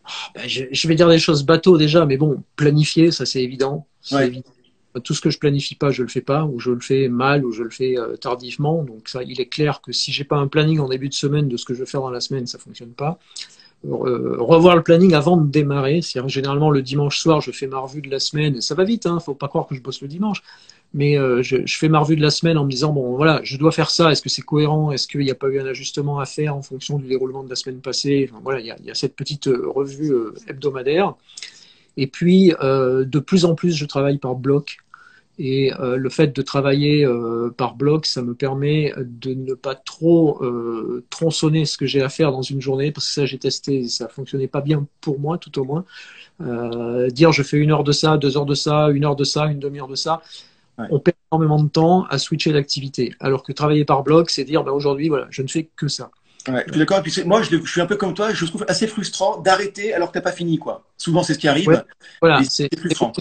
[0.04, 3.42] Ah, ben, je, je, vais dire des choses bateau déjà, mais bon, planifier, ça c'est
[3.42, 3.86] évident.
[4.12, 4.26] Ouais.
[4.26, 4.50] évident.
[5.04, 7.44] Tout ce que je planifie pas, je le fais pas, ou je le fais mal,
[7.44, 8.82] ou je le fais euh, tardivement.
[8.82, 11.48] Donc ça, il est clair que si j'ai pas un planning en début de semaine
[11.48, 13.20] de ce que je vais faire dans la semaine, ça fonctionne pas.
[13.88, 16.02] Euh, revoir le planning avant de démarrer.
[16.02, 18.60] C'est généralement le dimanche soir, je fais ma revue de la semaine.
[18.60, 20.42] Ça va vite, hein, faut pas croire que je bosse le dimanche.
[20.92, 23.56] Mais euh, je, fais ma revue de la semaine en me disant bon voilà, je
[23.56, 24.10] dois faire ça.
[24.10, 24.90] Est-ce que c'est cohérent?
[24.92, 27.48] Est-ce qu'il n'y a pas eu un ajustement à faire en fonction du déroulement de
[27.48, 28.30] la semaine passée?
[28.42, 30.12] Voilà, il y, a, cette petite euh, revue
[30.46, 31.14] hebdomadaire.
[31.96, 34.78] Et puis de plus en plus, je travaille par bloc.
[35.42, 39.74] Et euh, le fait de travailler euh, par bloc, ça me permet de ne pas
[39.74, 43.38] trop euh, tronçonner ce que j'ai à faire dans une journée, parce que ça j'ai
[43.38, 45.86] testé, ça fonctionnait pas bien pour moi, tout au moins.
[47.08, 49.46] dire je fais une heure de ça, deux heures de ça, une heure de ça,
[49.46, 50.20] une demi-heure de ça,
[50.78, 50.86] Ouais.
[50.90, 53.14] on perd énormément de temps à switcher d'activité.
[53.20, 56.10] Alors que travailler par bloc, c'est dire, ben aujourd'hui, voilà, je ne fais que ça.
[56.48, 57.02] Ouais, je suis d'accord.
[57.26, 58.32] Moi, je, je, suis un peu comme toi.
[58.32, 60.86] Je trouve assez frustrant d'arrêter alors que t'as pas fini, quoi.
[60.96, 61.68] Souvent, c'est ce qui arrive.
[61.68, 61.82] Ouais,
[62.22, 63.12] voilà, c'est frustrant.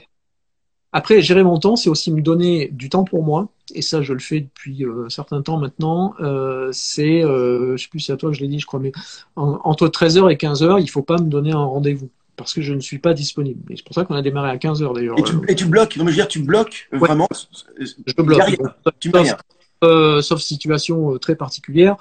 [0.91, 3.49] Après, gérer mon temps, c'est aussi me donner du temps pour moi.
[3.75, 6.15] Et ça, je le fais depuis euh, un certain temps maintenant.
[6.19, 8.91] Euh, c'est, euh, je sais plus si à toi je l'ai dit, je crois, mais
[9.35, 12.73] en, entre 13h et 15h, il faut pas me donner un rendez-vous parce que je
[12.73, 13.71] ne suis pas disponible.
[13.71, 15.19] Et c'est pour ça qu'on a démarré à 15h d'ailleurs.
[15.19, 16.99] Et tu, et tu bloques, non mais je veux dire, tu bloques Ouais.
[16.99, 17.27] vraiment.
[17.79, 18.41] Je bloque.
[18.41, 18.57] Rien.
[18.99, 19.37] Tu mets rien.
[19.83, 21.95] Euh, sauf situation euh, très particulière,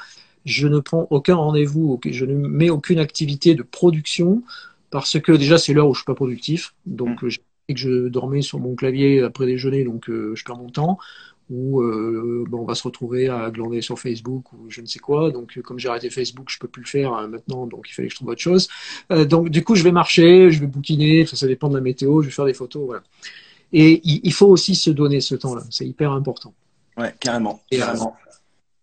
[0.45, 4.43] je ne prends aucun rendez-vous, je ne mets aucune activité de production
[4.91, 6.75] parce que déjà c'est l'heure où je suis pas productif.
[6.87, 10.45] Donc euh, j'ai dit que je dormais sur mon clavier après déjeuner, donc euh, je
[10.45, 10.99] perds mon temps.
[11.51, 14.99] Ou euh, bon, on va se retrouver à glander sur Facebook ou je ne sais
[14.99, 15.31] quoi.
[15.31, 17.95] Donc euh, comme j'ai arrêté Facebook, je peux plus le faire euh, maintenant, donc il
[17.95, 18.69] fallait que je trouve autre chose.
[19.09, 22.21] Donc du coup, je vais marcher, je vais bouquiner, ça, ça dépend de la météo,
[22.21, 23.03] je vais faire des photos, voilà.
[23.73, 26.53] Et il, il faut aussi se donner ce temps-là, c'est hyper important.
[26.99, 28.15] Ouais, carrément, Et, carrément.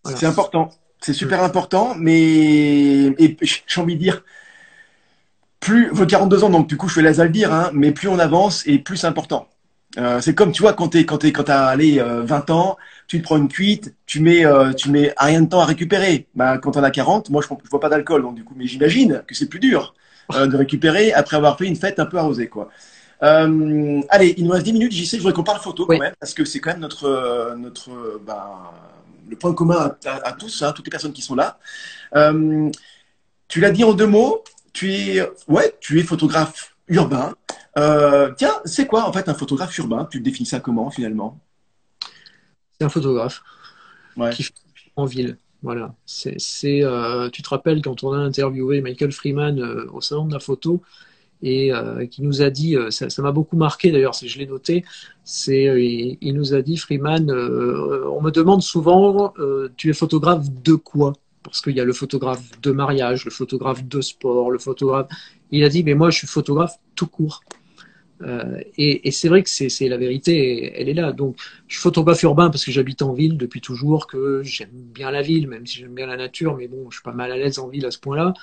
[0.04, 0.18] voilà.
[0.18, 0.70] C'est important.
[1.02, 4.24] C'est super important, mais et j'ai envie de dire,
[5.60, 8.08] plus vos 42 ans, donc du coup je vais les le dire, hein, mais plus
[8.08, 9.48] on avance et plus c'est important.
[9.98, 12.78] Euh, c'est comme tu vois quand t'es quand t'es quand t'as allé euh, 20 ans,
[13.08, 16.28] tu te prends une cuite, tu mets euh, tu mets rien de temps à récupérer.
[16.36, 18.68] Bah quand t'en as 40, moi je, je bois pas d'alcool donc du coup mais
[18.68, 19.96] j'imagine que c'est plus dur
[20.34, 22.70] euh, de récupérer après avoir fait une fête un peu arrosée quoi.
[23.24, 26.14] Euh, allez, il nous reste 10 minutes, JC, je voudrais qu'on parle photo quand même
[26.20, 28.74] parce que c'est quand même notre euh, notre bah,
[29.30, 31.58] le point commun à, à- à tous, hein, toutes les personnes qui sont là.
[32.16, 32.70] Euh,
[33.48, 34.44] tu l'as dit en deux mots,
[34.76, 37.34] tu es ouais, tu es photographe urbain.
[37.78, 40.06] Euh, tiens, c'est quoi en fait un photographe urbain?
[40.12, 41.40] Tu définis ça comment finalement?
[42.78, 43.42] C'est un photographe
[44.18, 44.32] Ouais.
[44.32, 44.54] qui fait
[44.98, 45.38] en ville.
[45.64, 45.96] Voilà.
[46.06, 50.26] C'est, c'est, euh, tu te rappelles quand on a interviewé Michael Freeman euh, au salon
[50.26, 50.82] de la photo
[51.42, 51.72] et
[52.10, 54.84] qui nous a dit, ça, ça m'a beaucoup marqué d'ailleurs, si je l'ai noté,
[55.24, 59.32] c'est, il, il nous a dit Freeman, on me demande souvent,
[59.78, 61.14] tu es photographe de quoi?
[61.50, 65.08] Parce qu'il y a le photographe de mariage, le photographe de sport, le photographe.
[65.52, 67.42] Il a dit, mais moi je suis photographe tout court.
[68.22, 71.12] Euh, et, et c'est vrai que c'est, la vérité, elle est là.
[71.12, 71.38] Donc
[71.68, 75.22] je suis photographe urbain parce que j'habite en ville depuis toujours, que j'aime bien la
[75.22, 77.60] ville, même si j'aime bien la nature, mais bon, je suis pas mal à l'aise
[77.60, 78.34] en ville à ce point-là.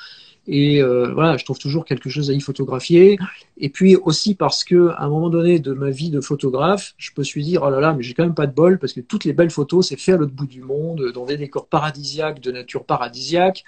[0.49, 3.19] Et euh, voilà, je trouve toujours quelque chose à y photographier.
[3.59, 7.11] Et puis aussi parce que à un moment donné de ma vie de photographe, je
[7.17, 9.01] me suis dit oh là là, mais j'ai quand même pas de bol parce que
[9.01, 12.41] toutes les belles photos, c'est fait à l'autre bout du monde, dans des décors paradisiaques,
[12.41, 13.65] de nature paradisiaque.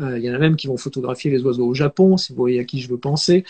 [0.00, 2.38] Euh, il y en a même qui vont photographier les oiseaux au Japon, si vous
[2.38, 3.44] voyez à qui je veux penser.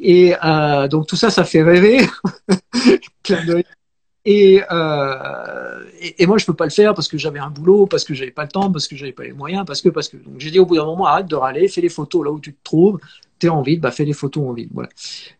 [0.00, 2.00] Et euh, donc tout ça, ça fait rêver.
[4.26, 7.86] Et, euh, et, et, moi, je peux pas le faire parce que j'avais un boulot,
[7.86, 10.08] parce que j'avais pas le temps, parce que j'avais pas les moyens, parce que, parce
[10.08, 10.16] que.
[10.16, 12.40] Donc j'ai dit au bout d'un moment, arrête de râler, fais les photos là où
[12.40, 12.98] tu te trouves.
[13.38, 14.68] T'es en ville, bah fais les photos en ville.
[14.72, 14.88] Voilà.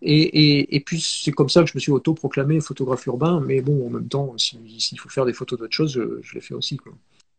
[0.02, 3.40] Et, et, puis c'est comme ça que je me suis auto-proclamé photographe urbain.
[3.40, 6.40] Mais bon, en même temps, s'il faut faire des photos d'autres choses, je, je les
[6.40, 6.76] fais aussi.
[6.76, 6.92] Quoi.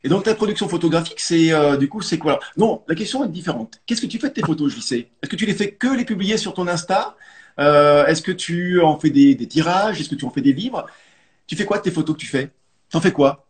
[0.06, 2.39] Et donc ta production photographique, c'est euh, du coup, c'est quoi?
[2.58, 3.82] Non, la question est différente.
[3.86, 6.06] Qu'est-ce que tu fais de tes photos, sais Est-ce que tu les fais que les
[6.06, 7.18] publier sur ton Insta?
[7.60, 10.00] Euh, Est-ce que tu en fais des, des tirages?
[10.00, 10.86] Est-ce que tu en fais des livres?
[11.48, 12.52] Tu fais quoi de tes photos que tu fais?
[12.89, 13.46] T'en fais quoi?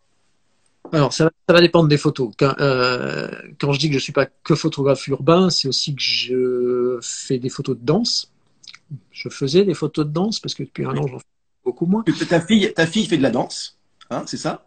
[0.91, 2.31] Alors, ça, ça, va dépendre des photos.
[2.37, 3.29] Quand, euh,
[3.59, 7.39] quand je dis que je suis pas que photographe urbain, c'est aussi que je fais
[7.39, 8.31] des photos de danse.
[9.11, 11.25] Je faisais des photos de danse parce que depuis un an, j'en fais
[11.63, 12.03] beaucoup moins.
[12.29, 13.79] Ta fille, ta fille fait de la danse,
[14.09, 14.65] hein, c'est ça?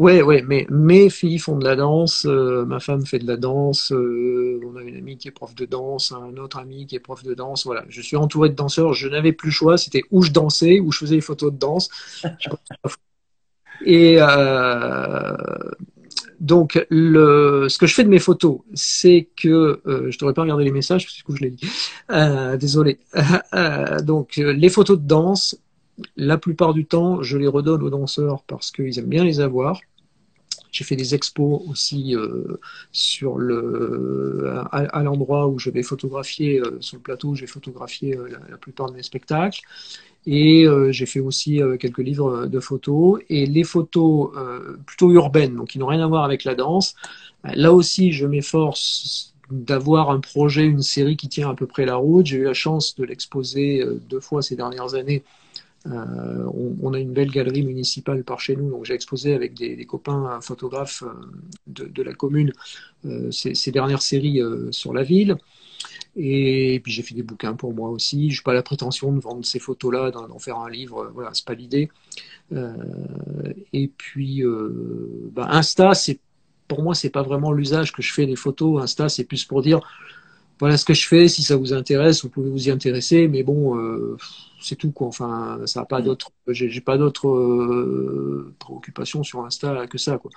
[0.00, 3.36] Ouais, ouais, mais mes filles font de la danse, euh, ma femme fait de la
[3.36, 6.96] danse, euh, on a une amie qui est prof de danse, un autre ami qui
[6.96, 7.84] est prof de danse, voilà.
[7.90, 10.90] Je suis entouré de danseurs, je n'avais plus le choix, c'était où je dansais, où
[10.90, 11.90] je faisais des photos de danse.
[13.84, 15.36] Et euh,
[16.40, 20.64] donc, le, ce que je fais de mes photos, c'est que je devrais pas regarder
[20.64, 21.68] les messages parce que du coup je l'ai dit.
[22.58, 23.00] Désolé.
[24.04, 25.58] donc, les photos de danse,
[26.16, 29.80] la plupart du temps, je les redonne aux danseurs parce qu'ils aiment bien les avoir.
[30.72, 32.58] J'ai fait des expos aussi euh,
[32.92, 37.46] sur le, à, l'endroit où je vais photographier, euh, sur le plateau où je vais
[37.46, 39.60] photographier euh, la, plupart de mes spectacles.
[40.26, 43.22] Et j'ai fait aussi quelques livres de photos.
[43.30, 44.30] Et les photos
[44.84, 46.94] plutôt urbaines, donc qui n'ont rien à voir avec la danse,
[47.42, 51.96] là aussi je m'efforce d'avoir un projet, une série qui tient à peu près la
[51.96, 52.26] route.
[52.26, 55.24] J'ai eu la chance de l'exposer deux fois ces dernières années
[55.86, 56.44] euh,
[56.82, 60.38] on, a une belle galerie municipale par chez nous, donc j'ai exposé avec des, copains
[60.42, 61.12] photographes euh,
[61.66, 62.52] de, de, la commune
[63.06, 65.36] euh, ces, dernières séries sur la ville.
[66.16, 68.30] Et, puis j'ai fait des bouquins pour moi aussi.
[68.30, 71.10] Je n'ai pas la prétention de vendre ces photos-là, d'en faire un livre.
[71.14, 71.88] Voilà, c'est pas l'idée.
[73.72, 74.42] Et puis
[75.32, 76.18] bah Insta, c'est
[76.68, 78.82] pour moi, c'est pas vraiment l'usage que je fais des photos.
[78.82, 79.80] Insta, c'est plus pour dire
[80.60, 81.26] voilà ce que je fais.
[81.26, 83.26] Si ça vous intéresse, vous pouvez vous y intéresser.
[83.26, 84.16] Mais bon, euh,
[84.60, 85.08] c'est tout quoi.
[85.08, 86.04] Enfin, ça n'a pas mm.
[86.04, 86.30] d'autres.
[86.48, 90.30] J'ai pas d'autres euh, préoccupations sur Insta que ça quoi.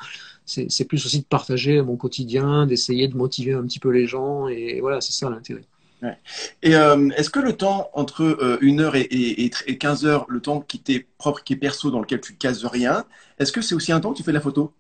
[0.46, 4.48] C'est plus aussi de partager mon quotidien, d'essayer de motiver un petit peu les gens
[4.48, 5.66] et voilà, c'est ça l'intérêt.
[6.02, 6.18] Ouais.
[6.62, 10.42] Et euh, est-ce que le temps entre une heure et, et, et 15 heures, le
[10.42, 13.06] temps qui t'est propre, qui est perso, dans lequel tu cases rien,
[13.40, 14.74] est-ce que c'est aussi un temps que tu fais de la photo?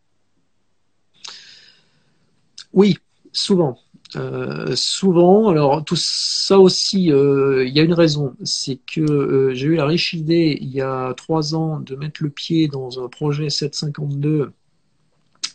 [2.73, 2.97] Oui,
[3.31, 3.77] souvent.
[4.15, 9.53] Euh, souvent, alors tout ça aussi, euh, il y a une raison, c'est que euh,
[9.55, 13.03] j'ai eu la riche idée il y a trois ans de mettre le pied dans
[13.03, 14.53] un projet 752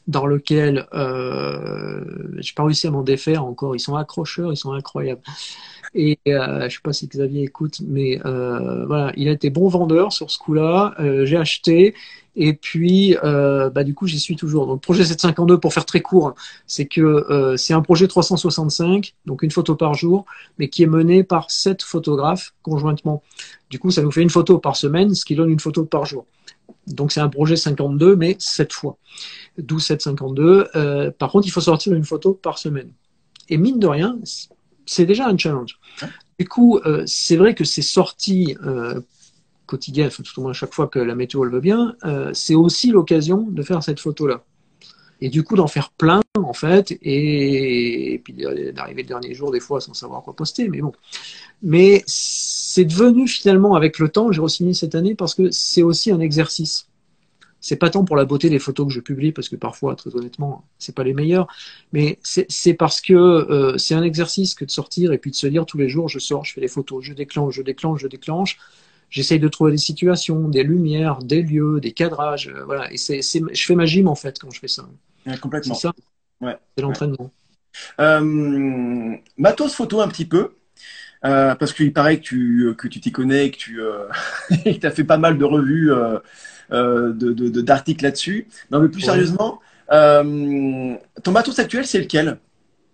[0.09, 2.03] dans lequel euh,
[2.39, 3.77] j'ai pas réussi à m'en défaire encore.
[3.77, 5.21] Ils sont accrocheurs, ils sont incroyables.
[5.95, 9.69] Et euh, je sais pas si Xavier écoute, mais euh, voilà, il a été bon
[9.69, 10.95] vendeur sur ce coup-là.
[10.99, 11.95] Euh, j'ai acheté
[12.37, 14.67] et puis euh, bah, du coup j'y suis toujours.
[14.67, 16.35] Donc projet 752 pour faire très court,
[16.67, 20.25] c'est que c'est un projet 365, donc une photo par jour,
[20.59, 23.23] mais qui est mené par sept photographes conjointement.
[23.71, 26.07] Du coup ça nous fait une photo par semaine, ce qui donne une photo par
[26.07, 26.27] jour.
[26.87, 28.97] Donc c'est un projet 52, mais sept fois.
[29.59, 30.69] 12, 7, 52.
[30.75, 32.91] Euh, par contre, il faut sortir une photo par semaine.
[33.49, 34.19] Et mine de rien,
[34.87, 35.79] c'est déjà un challenge.
[36.39, 39.01] Du coup, euh, c'est vrai que ces sorties euh,
[39.67, 42.55] quotidiennes, enfin, tout au moins chaque fois que la météo le veut bien, euh, c'est
[42.55, 44.45] aussi l'occasion de faire cette photo-là.
[45.21, 49.51] Et du coup, d'en faire plein, en fait, et, et puis d'arriver le dernier jour,
[49.51, 50.93] des fois, sans savoir quoi poster, mais bon.
[51.61, 52.05] Mais
[52.71, 56.21] c'est devenu finalement, avec le temps, j'ai re-signé cette année parce que c'est aussi un
[56.21, 56.89] exercice
[57.61, 60.15] c'est pas tant pour la beauté des photos que je publie, parce que parfois, très
[60.15, 61.49] honnêtement, c'est pas les meilleurs,
[61.93, 65.47] mais c'est parce que euh, c'est un exercice que de sortir et puis de se
[65.47, 68.07] dire tous les jours, je sors, je fais les photos, je déclenche, je déclenche, je
[68.07, 68.59] déclenche.
[69.11, 72.93] J'essaye de trouver des situations, des lumières, des lieux, des cadrages, euh, voilà.
[72.93, 74.87] Et c'est, je fais ma gym en fait quand je fais ça.
[75.41, 75.75] complètement.
[75.75, 75.95] C'est ça.
[76.41, 76.57] Ouais.
[76.77, 77.33] C'est l'entraînement.
[78.01, 80.53] Euh, matos photo un petit peu.
[81.25, 84.09] Euh, parce qu'il paraît que tu que tu t'y connais, que tu euh,
[84.83, 86.19] as fait pas mal de revues euh,
[86.73, 88.47] euh, de, d'articles là-dessus.
[88.71, 89.61] Non, mais plus sérieusement,
[89.91, 92.39] euh, ton matos actuel, c'est lequel?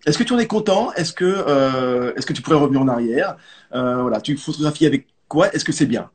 [0.05, 0.91] Est-ce que tu en es content?
[0.93, 3.37] Est-ce que, est-ce que tu pourrais revenir en arrière?
[3.71, 5.53] Voilà, tu photographies avec quoi?
[5.53, 6.09] Est-ce que c'est bien?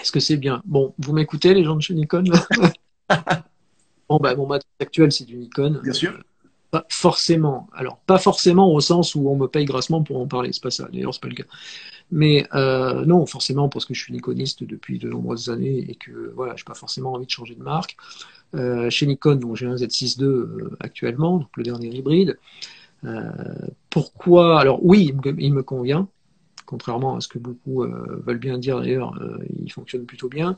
[0.00, 0.62] Est-ce que c'est bien?
[0.64, 2.24] Bon, vous m'écoutez, les gens de chez Nikon?
[4.08, 5.80] Bon, bah, mon matos actuel, c'est du Nikon.
[5.82, 6.16] Bien sûr.
[6.70, 7.68] Pas forcément.
[7.72, 10.70] Alors, pas forcément au sens où on me paye grassement pour en parler, c'est pas
[10.70, 10.88] ça.
[10.92, 11.44] D'ailleurs, c'est pas le cas.
[12.10, 16.32] Mais euh, non, forcément, parce que je suis Nikoniste depuis de nombreuses années et que
[16.34, 17.96] voilà, j'ai pas forcément envie de changer de marque.
[18.54, 22.38] Euh, chez Nikon, j'ai un Z6 II euh, actuellement, donc le dernier hybride.
[23.90, 24.60] Pourquoi?
[24.60, 26.08] Alors oui, il me convient
[26.66, 30.56] contrairement à ce que beaucoup euh, veulent bien dire d'ailleurs, euh, il fonctionne plutôt bien.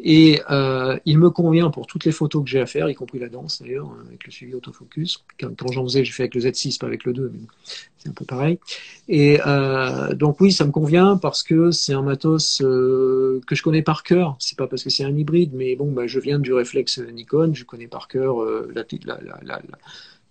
[0.00, 3.18] Et euh, il me convient pour toutes les photos que j'ai à faire, y compris
[3.18, 5.24] la danse d'ailleurs, avec le suivi autofocus.
[5.38, 7.40] Quand, j'en faisais, j'ai fait avec le Z6, pas avec le 2, mais
[7.98, 8.58] c'est un peu pareil.
[9.08, 9.38] Et
[10.14, 14.36] donc oui, ça me convient parce que c'est un matos que je connais par cœur.
[14.38, 17.52] C'est pas parce que c'est un hybride, mais bon, bah, je viens du réflexe Nikon,
[17.54, 19.78] je connais par cœur la, la, la, la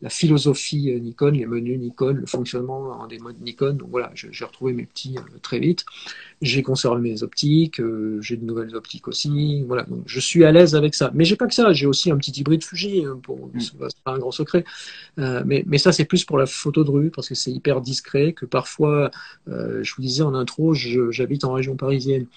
[0.02, 3.74] la philosophie euh, Nikon, les menus Nikon, le fonctionnement des modes Nikon.
[3.74, 5.86] Donc voilà, j'ai retrouvé mes petits euh, très vite.
[6.41, 9.64] J'ai conservé mes optiques, euh, j'ai de nouvelles optiques aussi.
[9.64, 11.12] Voilà, donc je suis à l'aise avec ça.
[11.16, 13.60] Mais j'ai pas que ça, j'ai aussi un petit hybride Fuji, hein, pour, mm.
[13.60, 14.64] c'est pas un grand secret.
[15.18, 18.34] mais, mais ça, c'est plus pour la photo de rue, parce que c'est hyper discret,
[18.34, 19.10] que parfois,
[19.48, 22.28] je vous disais en intro, j'habite en région parisienne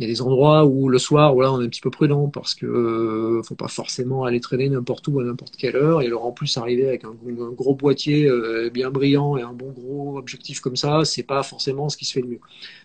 [0.00, 2.28] il y a des endroits où le soir, voilà, on est un petit peu prudent
[2.28, 6.00] parce que euh, faut pas forcément aller traîner n'importe où à n'importe quelle heure.
[6.00, 7.14] Et alors en plus arriver avec un,
[7.52, 11.90] gros boîtier euh, bien brillant et un bon gros objectif comme ça, c'est pas forcément
[11.90, 12.40] ce qui se fait de mieux.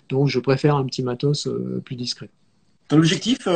[0.10, 2.30] Donc je préfère un petit matos euh, plus discret.
[2.90, 3.52] Ton objectif, on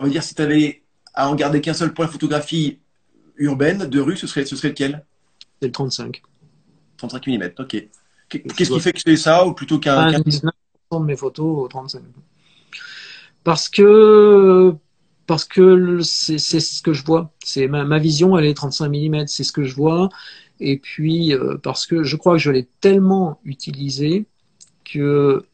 [0.00, 0.82] va dire, si tu avais
[1.12, 2.78] à en garder qu'un seul pour la photographie
[3.36, 5.04] urbaine de rue, ce serait, ce serait lequel?
[5.60, 6.22] C'est le 35.
[6.96, 7.86] 35 mm, ok.
[8.30, 10.10] Qu'est-ce qui fait que c'est ça ou plutôt qu'un.
[10.10, 10.50] 19%
[10.92, 12.02] de mes photos au 35
[13.44, 14.74] parce que
[15.26, 17.32] parce que c'est ce que je vois.
[17.44, 20.08] C'est ma, vision, elle est 35 mm, c'est ce que je vois.
[20.60, 24.26] Et puis euh, parce que je crois que je l'ai tellement utilisé
[24.84, 25.44] que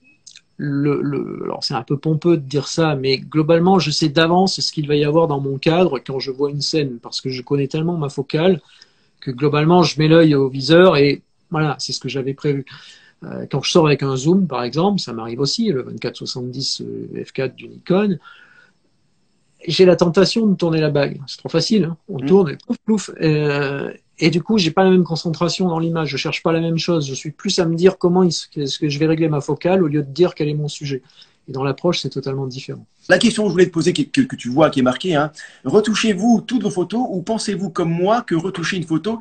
[0.56, 4.72] le alors c'est un peu pompeux de dire ça, mais globalement, je sais d'avance ce
[4.72, 7.42] qu'il va y avoir dans mon cadre quand je vois une scène, parce que je
[7.42, 8.60] connais tellement ma focale
[9.20, 12.64] que globalement, je mets l'œil au viseur et voilà, c'est ce que j'avais prévu.
[13.24, 17.22] Euh, quand je sors avec un zoom, par exemple, ça m'arrive aussi, le 2470 euh,
[17.22, 18.18] f4 du Nikon,
[19.66, 21.20] j'ai la tentation de tourner la bague.
[21.26, 21.96] C'est trop facile, hein.
[22.08, 22.26] on mmh.
[22.26, 23.10] tourne et plouf plouf.
[23.20, 26.08] Euh, et du coup, j'ai pas la même concentration dans l'image.
[26.08, 27.06] Je cherche pas la même chose.
[27.06, 29.86] Je suis plus à me dire comment est-ce que je vais régler ma focale au
[29.86, 31.02] lieu de dire quel est mon sujet.
[31.48, 32.86] Et dans l'approche, c'est totalement différent.
[33.08, 35.32] La question que je voulais te poser, que, que, tu vois, qui est marquée, hein,
[35.64, 39.18] retouchez-vous toutes vos photos ou pensez-vous comme moi que retoucher une photo,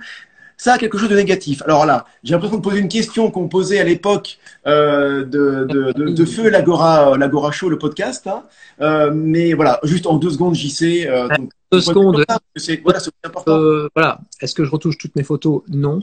[0.60, 1.62] ça a quelque chose de négatif.
[1.64, 5.94] Alors là, j'ai l'impression de poser une question qu'on posait à l'époque euh, de, de,
[5.94, 8.28] de, de, Feu l'Agora, l'Agora Show, le podcast.
[8.28, 8.44] Hein.
[8.82, 11.08] Euh, mais voilà, juste en deux secondes, j'y sais.
[11.08, 11.30] Euh,
[11.72, 12.26] deux secondes.
[12.58, 13.58] C'est, voilà, c'est important.
[13.58, 14.20] Euh, voilà.
[14.42, 15.62] Est-ce que je retouche toutes mes photos?
[15.70, 16.02] Non.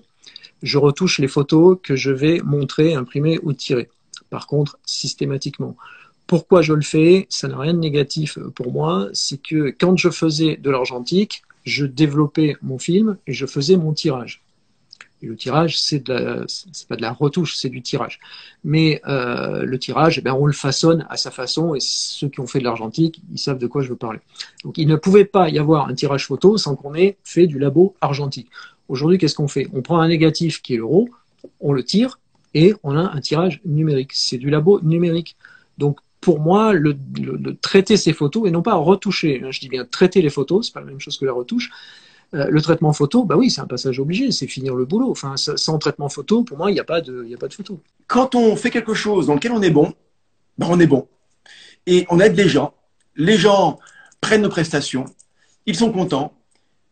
[0.62, 3.90] Je retouche les photos que je vais montrer, imprimer ou tirer.
[4.30, 5.76] Par contre, systématiquement.
[6.26, 7.26] Pourquoi je le fais?
[7.28, 9.08] Ça n'a rien de négatif pour moi.
[9.12, 13.92] C'est que quand je faisais de l'argentique, je développais mon film et je faisais mon
[13.92, 14.40] tirage.
[15.22, 18.18] Et le tirage, c'est pas de la retouche, c'est du tirage.
[18.64, 22.40] Mais euh, le tirage, eh ben, on le façonne à sa façon, et ceux qui
[22.40, 24.20] ont fait de l'argentique, ils savent de quoi je veux parler.
[24.62, 27.58] Donc, il ne pouvait pas y avoir un tirage photo sans qu'on ait fait du
[27.58, 28.48] labo argentique.
[28.88, 29.68] Aujourd'hui, qu'est-ce qu'on fait?
[29.72, 31.08] On prend un négatif qui est l'euro,
[31.60, 32.18] on le tire,
[32.52, 34.10] et on a un tirage numérique.
[34.12, 35.36] C'est du labo numérique.
[35.78, 36.96] Donc, pour moi, le,
[37.60, 40.74] traiter ces photos, et non pas retoucher, hein, je dis bien traiter les photos, c'est
[40.74, 41.70] pas la même chose que la retouche,
[42.34, 45.10] euh, le traitement photo, bah oui, c'est un passage obligé, c'est finir le boulot.
[45.10, 47.80] Enfin, sans traitement photo, pour moi, il n'y a pas de, a pas de photo.
[48.08, 49.94] Quand on fait quelque chose dans lequel on est bon,
[50.58, 51.08] bah on est bon.
[51.86, 52.74] Et on aide les gens.
[53.14, 53.78] Les gens
[54.20, 55.04] prennent nos prestations.
[55.66, 56.32] Ils sont contents.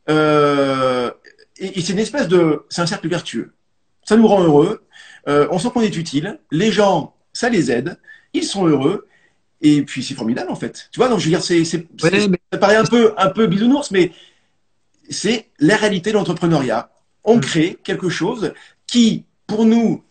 [0.09, 1.11] Euh,
[1.57, 3.55] et, c'est une espèce de, c'est un cercle vertueux.
[4.05, 4.85] Ça nous rend heureux.
[5.29, 6.39] Euh, on sent qu'on est utile.
[6.53, 7.99] Les gens, ça les aide.
[8.35, 9.09] Ils sont heureux.
[9.63, 10.89] Et puis c'est formidable en fait.
[10.93, 13.91] Tu vois, donc je veux dire, c'est, c'est, ça paraît un peu, un peu bisounours,
[13.91, 14.13] mais
[15.11, 16.91] c'est la réalité de l'entrepreneuriat.
[17.25, 17.41] On mm.
[17.41, 18.53] crée quelque chose
[18.87, 20.03] qui, pour nous,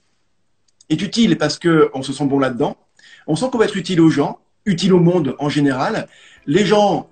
[0.89, 2.77] est utile parce qu'on se sent bon là-dedans.
[3.27, 6.07] On sent qu'on va être utile aux gens, utile au monde en général.
[6.45, 7.09] Les gens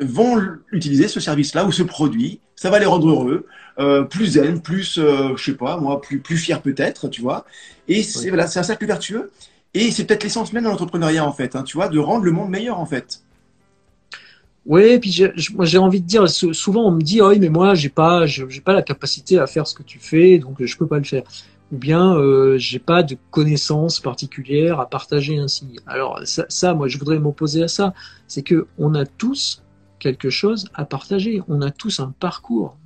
[0.00, 0.40] vont
[0.72, 2.40] utiliser ce service-là ou ce produit.
[2.56, 3.46] Ça va les rendre heureux,
[3.78, 7.44] euh, plus zen, plus, euh, je sais pas, moi, plus, plus fier peut-être, tu vois.
[7.88, 9.30] Et c'est voilà, c'est un cercle vertueux.
[9.72, 12.32] Et c'est peut-être l'essence même de l'entrepreneuriat, en fait, hein, tu vois, de rendre le
[12.32, 13.22] monde meilleur, en fait.
[14.66, 17.88] Oui, puis moi j'ai envie de dire, souvent on me dit, oui, mais moi j'ai
[17.88, 20.98] pas, j'ai pas la capacité à faire ce que tu fais, donc je peux pas
[20.98, 21.22] le faire.
[21.72, 25.78] Ou bien euh, j'ai pas de connaissances particulières à partager ainsi.
[25.86, 27.94] Alors ça, ça moi je voudrais m'opposer à ça,
[28.26, 29.62] c'est que on a tous
[29.98, 32.76] quelque chose à partager, on a tous un parcours.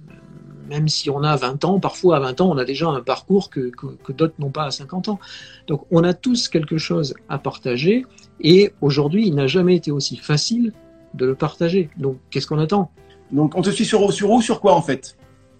[0.69, 3.51] Même si on a 20 ans, parfois à 20 ans, on a déjà un parcours
[3.51, 5.19] que, que, que d'autres n'ont pas à 50 ans.
[5.67, 8.07] Donc on a tous quelque chose à partager
[8.41, 10.73] et aujourd'hui il n'a jamais été aussi facile
[11.15, 11.89] de le partager.
[11.97, 12.91] Donc, qu'est-ce qu'on attend?
[13.33, 15.17] Donc, on te suit sur, sur où Sur quoi, en fait?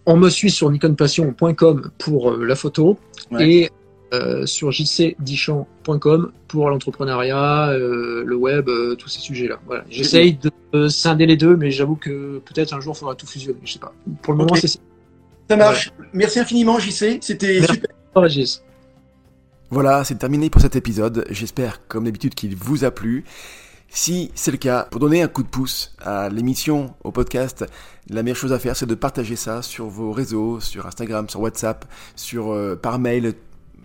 [0.07, 2.99] On me suit sur nikonpassion.com pour euh, la photo
[3.31, 3.49] Ouais.
[3.49, 3.71] et
[4.13, 9.59] euh, sur jcdichamp.com pour l'entrepreneuriat, euh, le web, euh, tous ces sujets-là.
[9.67, 9.85] Voilà.
[9.89, 13.27] J'essaye de euh, scinder les deux, mais j'avoue que peut-être un jour il faudra tout
[13.27, 13.59] fusionner.
[13.65, 13.93] Je sais pas.
[14.23, 14.79] Pour le moment, c'est ça.
[15.49, 15.93] Ça marche.
[16.13, 17.19] Merci infiniment, JC.
[17.21, 17.75] C'était Merci.
[17.75, 17.91] super.
[18.15, 18.63] Régis.
[19.71, 21.25] Voilà, c'est terminé pour cet épisode.
[21.31, 23.25] J'espère, comme d'habitude, qu'il vous a plu.
[23.97, 27.65] Si c'est le cas, pour donner un coup de pouce à l'émission, au podcast,
[28.11, 31.41] la meilleure chose à faire, c'est de partager ça sur vos réseaux, sur Instagram, sur
[31.41, 31.85] WhatsApp,
[32.17, 33.35] sur euh, par mail,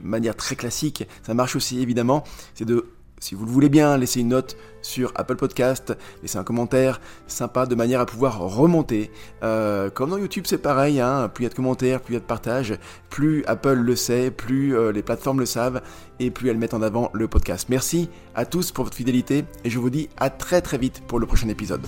[0.02, 1.08] manière très classique.
[1.22, 2.24] Ça marche aussi, évidemment.
[2.56, 2.88] C'est de,
[3.20, 7.66] si vous le voulez bien, laisser une note sur Apple Podcast, laisser un commentaire sympa
[7.66, 9.12] de manière à pouvoir remonter.
[9.44, 11.00] Euh, comme dans YouTube, c'est pareil.
[11.00, 12.74] Hein, plus il y a de commentaires, plus il y a de partages,
[13.10, 15.82] plus Apple le sait, plus euh, les plateformes le savent
[16.20, 17.68] et plus elles mettent en avant le podcast.
[17.70, 21.20] Merci à tous pour votre fidélité et je vous dis à très très vite pour
[21.20, 21.86] le prochain épisode.